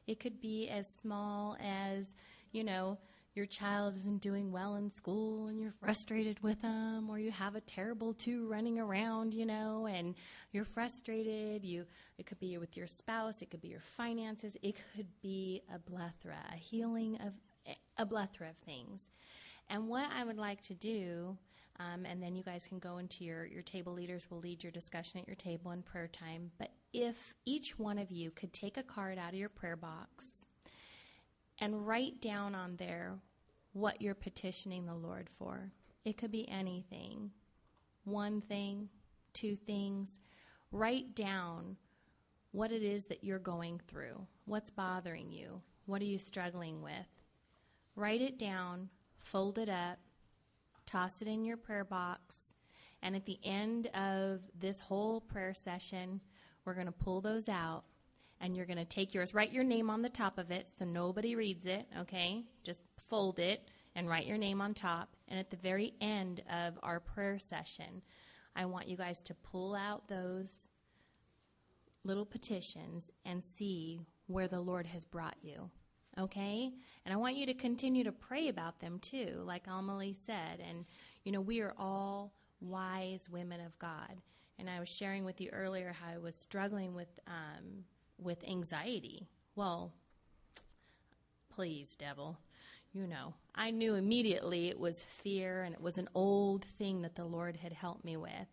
It 0.08 0.20
could 0.20 0.42
be 0.42 0.70
as 0.70 0.88
small 0.88 1.56
as, 1.64 2.16
you 2.52 2.64
know, 2.64 2.98
your 3.40 3.46
child 3.46 3.96
isn't 3.96 4.22
doing 4.22 4.52
well 4.52 4.76
in 4.76 4.92
school 4.92 5.48
and 5.48 5.62
you're 5.62 5.72
frustrated 5.72 6.44
with 6.44 6.62
them, 6.62 7.10
or 7.10 7.18
you 7.20 7.32
have 7.32 7.56
a 7.56 7.62
terrible 7.62 8.14
two 8.14 8.46
running 8.50 8.78
around, 8.78 9.34
you 9.34 9.46
know, 9.46 9.88
and 9.90 10.14
you're 10.52 10.66
frustrated. 10.66 11.64
You, 11.64 11.86
it 12.18 12.26
could 12.26 12.38
be 12.42 12.58
with 12.58 12.76
your 12.76 12.86
spouse, 12.86 13.42
it 13.42 13.50
could 13.50 13.62
be 13.62 13.70
your 13.70 13.80
finances, 13.96 14.58
it 14.62 14.76
could 14.94 15.08
be 15.22 15.62
a 15.74 15.80
plethora, 15.80 16.36
a 16.52 16.58
healing 16.58 17.18
of 17.26 17.32
a 17.98 18.06
plethora 18.06 18.50
of 18.50 18.58
things. 18.58 19.10
And 19.70 19.88
what 19.88 20.10
I 20.14 20.26
would 20.26 20.38
like 20.38 20.62
to 20.64 20.74
do, 20.74 21.38
um, 21.80 22.06
and 22.06 22.22
then 22.22 22.36
you 22.36 22.44
guys 22.44 22.68
can 22.68 22.80
go 22.80 22.98
into 22.98 23.24
your, 23.24 23.46
your 23.46 23.62
table 23.62 23.94
leaders 23.94 24.30
will 24.30 24.40
lead 24.40 24.64
your 24.64 24.72
discussion 24.74 25.22
at 25.22 25.28
your 25.28 25.38
table 25.38 25.72
in 25.72 25.82
prayer 25.82 26.10
time. 26.10 26.52
But 26.60 26.72
if 26.92 27.34
each 27.46 27.80
one 27.80 28.00
of 28.00 28.12
you 28.12 28.32
could 28.32 28.52
take 28.52 28.76
a 28.76 28.84
card 28.84 29.18
out 29.18 29.30
of 29.30 29.40
your 29.40 29.48
prayer 29.48 29.78
box 29.78 30.26
and 31.58 31.88
write 31.88 32.22
down 32.22 32.54
on 32.54 32.76
there 32.76 33.20
what 33.80 34.02
you're 34.02 34.16
petitioning 34.16 34.86
the 34.86 34.96
Lord 34.96 35.30
for. 35.38 35.72
It 36.06 36.18
could 36.18 36.32
be 36.32 36.48
anything 36.50 37.32
one 38.06 38.42
thing, 38.42 38.90
two 39.34 39.56
things. 39.56 40.14
Write 40.72 41.16
down 41.16 41.78
what 42.52 42.72
it 42.72 42.82
is 42.82 43.06
that 43.06 43.24
you're 43.24 43.38
going 43.40 43.80
through, 43.88 44.26
what's 44.46 44.70
bothering 44.70 45.32
you, 45.32 45.62
what 45.86 46.02
are 46.02 46.06
you 46.06 46.18
struggling 46.18 46.82
with. 46.82 47.08
Write 47.96 48.22
it 48.22 48.40
down, 48.40 48.90
fold 49.20 49.60
it 49.60 49.70
up, 49.70 50.00
toss 50.86 51.22
it 51.22 51.28
in 51.28 51.46
your 51.46 51.58
prayer 51.58 51.84
box, 51.84 52.54
and 53.02 53.16
at 53.16 53.26
the 53.26 53.40
end 53.44 53.88
of 53.88 54.42
this 54.60 54.80
whole 54.80 55.22
prayer 55.22 55.54
session, 55.54 56.20
we're 56.66 56.74
going 56.74 56.86
to 56.86 56.92
pull 56.92 57.22
those 57.22 57.48
out 57.48 57.84
and 58.42 58.56
you're 58.56 58.66
going 58.66 58.78
to 58.78 58.86
take 58.86 59.14
yours, 59.14 59.34
write 59.34 59.52
your 59.52 59.64
name 59.64 59.90
on 59.90 60.02
the 60.02 60.10
top 60.10 60.38
of 60.38 60.52
it 60.52 60.70
so 60.70 60.86
nobody 60.86 61.36
reads 61.36 61.66
it, 61.66 61.88
okay? 62.00 62.44
Just 62.64 62.82
fold 63.10 63.40
it 63.40 63.68
and 63.96 64.08
write 64.08 64.26
your 64.26 64.38
name 64.38 64.62
on 64.62 64.74
top. 64.74 65.16
And 65.28 65.40
at 65.40 65.50
the 65.50 65.58
very 65.58 65.94
end 66.00 66.42
of 66.50 66.80
our 66.84 67.00
prayer 67.00 67.40
session, 67.40 68.02
I 68.56 68.66
want 68.66 68.88
you 68.88 68.98
guys 68.98 69.22
to 69.24 69.34
pull 69.34 69.76
out 69.76 70.08
those 70.08 70.68
little 72.04 72.26
petitions 72.26 73.12
and 73.26 73.44
see 73.44 74.02
where 74.28 74.48
the 74.48 74.62
Lord 74.62 74.88
has 74.88 75.06
brought 75.06 75.38
you. 75.42 75.70
Okay? 76.18 76.72
And 77.06 77.14
I 77.14 77.18
want 77.18 77.36
you 77.36 77.46
to 77.46 77.54
continue 77.54 78.04
to 78.04 78.12
pray 78.12 78.48
about 78.48 78.80
them 78.80 79.00
too, 79.00 79.42
like 79.46 79.68
Amelie 79.68 80.16
said. 80.26 80.62
And, 80.68 80.86
you 81.24 81.32
know, 81.32 81.42
we 81.42 81.62
are 81.62 81.74
all 81.78 82.34
wise 82.62 83.30
women 83.30 83.62
of 83.62 83.78
God. 83.80 84.22
And 84.58 84.70
I 84.70 84.80
was 84.80 84.90
sharing 84.90 85.24
with 85.24 85.40
you 85.40 85.50
earlier 85.52 85.94
how 85.94 86.14
I 86.14 86.18
was 86.18 86.36
struggling 86.36 86.94
with 86.94 87.08
um, 87.28 87.86
with 88.22 88.44
anxiety. 88.48 89.28
Well, 89.56 89.94
please, 91.50 91.96
devil. 91.96 92.38
You 92.94 93.06
know, 93.06 93.34
I 93.54 93.70
knew 93.72 93.96
immediately 93.96 94.70
it 94.70 94.80
was 94.80 95.04
fear 95.04 95.64
and 95.64 95.76
it 95.76 95.82
was 95.82 95.98
an 95.98 96.10
old 96.16 96.66
thing 96.66 97.02
that 97.04 97.16
the 97.16 97.26
Lord 97.26 97.58
had 97.58 97.74
helped 97.74 98.04
me 98.04 98.18
with. 98.18 98.48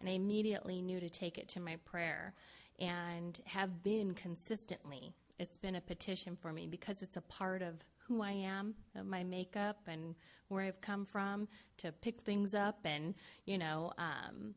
And 0.00 0.08
I 0.08 0.12
immediately 0.12 0.82
knew 0.82 1.00
to 1.00 1.08
take 1.08 1.38
it 1.38 1.48
to 1.50 1.60
my 1.60 1.76
prayer 1.84 2.34
and 2.78 3.40
have 3.46 3.82
been 3.82 4.14
consistently. 4.14 5.12
It's 5.38 5.56
been 5.56 5.76
a 5.76 5.80
petition 5.80 6.36
for 6.36 6.52
me 6.52 6.66
because 6.66 7.02
it's 7.02 7.16
a 7.16 7.22
part 7.22 7.62
of 7.62 7.74
who 7.96 8.22
I 8.22 8.32
am, 8.32 8.74
of 8.96 9.06
my 9.06 9.22
makeup, 9.22 9.78
and 9.86 10.14
where 10.48 10.62
I've 10.64 10.80
come 10.80 11.04
from 11.04 11.48
to 11.78 11.92
pick 11.92 12.22
things 12.22 12.54
up 12.54 12.80
and, 12.84 13.14
you 13.44 13.58
know, 13.58 13.92
um, 13.98 14.54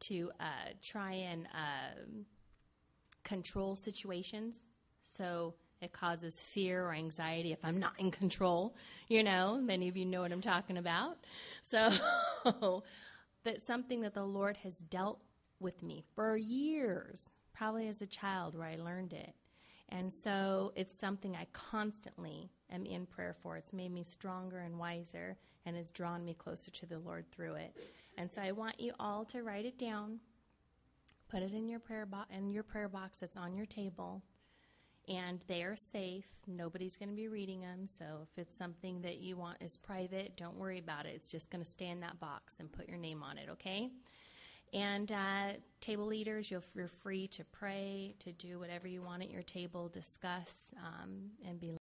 to 0.00 0.30
uh, 0.40 0.72
try 0.82 1.12
and. 1.12 1.46
Uh, 1.46 2.22
control 3.30 3.76
situations. 3.76 4.56
So 5.04 5.54
it 5.80 5.92
causes 5.92 6.42
fear 6.42 6.84
or 6.84 6.92
anxiety 6.92 7.52
if 7.52 7.60
I'm 7.64 7.78
not 7.78 7.92
in 7.98 8.10
control. 8.10 8.74
You 9.06 9.22
know, 9.22 9.60
many 9.62 9.88
of 9.88 9.96
you 9.96 10.04
know 10.04 10.22
what 10.22 10.32
I'm 10.32 10.40
talking 10.40 10.76
about. 10.76 11.16
So 11.62 11.90
that's 13.44 13.64
something 13.64 14.00
that 14.00 14.14
the 14.14 14.24
Lord 14.24 14.56
has 14.58 14.74
dealt 14.78 15.20
with 15.60 15.80
me 15.80 16.02
for 16.16 16.36
years, 16.36 17.30
probably 17.54 17.86
as 17.86 18.02
a 18.02 18.06
child 18.06 18.58
where 18.58 18.66
I 18.66 18.74
learned 18.74 19.12
it. 19.12 19.32
And 19.90 20.12
so 20.12 20.72
it's 20.74 20.96
something 20.96 21.36
I 21.36 21.46
constantly 21.52 22.50
am 22.72 22.84
in 22.84 23.06
prayer 23.06 23.36
for. 23.42 23.56
It's 23.56 23.72
made 23.72 23.92
me 23.92 24.02
stronger 24.02 24.58
and 24.58 24.76
wiser 24.76 25.36
and 25.64 25.76
has 25.76 25.92
drawn 25.92 26.24
me 26.24 26.34
closer 26.34 26.72
to 26.72 26.86
the 26.86 26.98
Lord 26.98 27.26
through 27.30 27.54
it. 27.54 27.76
And 28.18 28.30
so 28.30 28.42
I 28.42 28.50
want 28.50 28.80
you 28.80 28.92
all 28.98 29.24
to 29.26 29.42
write 29.44 29.66
it 29.66 29.78
down 29.78 30.18
Put 31.30 31.42
it 31.42 31.52
in 31.52 31.68
your 31.68 31.78
prayer 31.78 32.06
box 32.06 32.28
in 32.36 32.50
your 32.50 32.64
prayer 32.64 32.88
box 32.88 33.18
that's 33.18 33.36
on 33.36 33.54
your 33.54 33.66
table. 33.66 34.22
And 35.08 35.40
they 35.46 35.62
are 35.62 35.76
safe. 35.76 36.26
Nobody's 36.46 36.96
going 36.96 37.08
to 37.08 37.14
be 37.14 37.28
reading 37.28 37.60
them. 37.60 37.86
So 37.86 38.04
if 38.22 38.38
it's 38.38 38.56
something 38.56 39.02
that 39.02 39.18
you 39.18 39.36
want 39.36 39.58
is 39.60 39.76
private, 39.76 40.36
don't 40.36 40.56
worry 40.56 40.78
about 40.78 41.06
it. 41.06 41.12
It's 41.14 41.30
just 41.30 41.50
going 41.50 41.64
to 41.64 41.70
stay 41.70 41.88
in 41.88 42.00
that 42.00 42.20
box 42.20 42.58
and 42.60 42.70
put 42.70 42.88
your 42.88 42.98
name 42.98 43.22
on 43.22 43.38
it, 43.38 43.48
okay? 43.50 43.90
And 44.72 45.10
uh, 45.10 45.54
table 45.80 46.06
leaders, 46.06 46.50
you're, 46.50 46.62
you're, 46.76 46.86
free 46.86 47.26
to 47.28 47.44
pray, 47.44 48.14
to 48.20 48.30
do 48.32 48.60
whatever 48.60 48.86
you 48.86 49.02
want 49.02 49.22
at 49.22 49.30
your 49.30 49.42
table, 49.42 49.88
discuss, 49.88 50.68
um, 50.78 51.30
and 51.44 51.58
be 51.58 51.68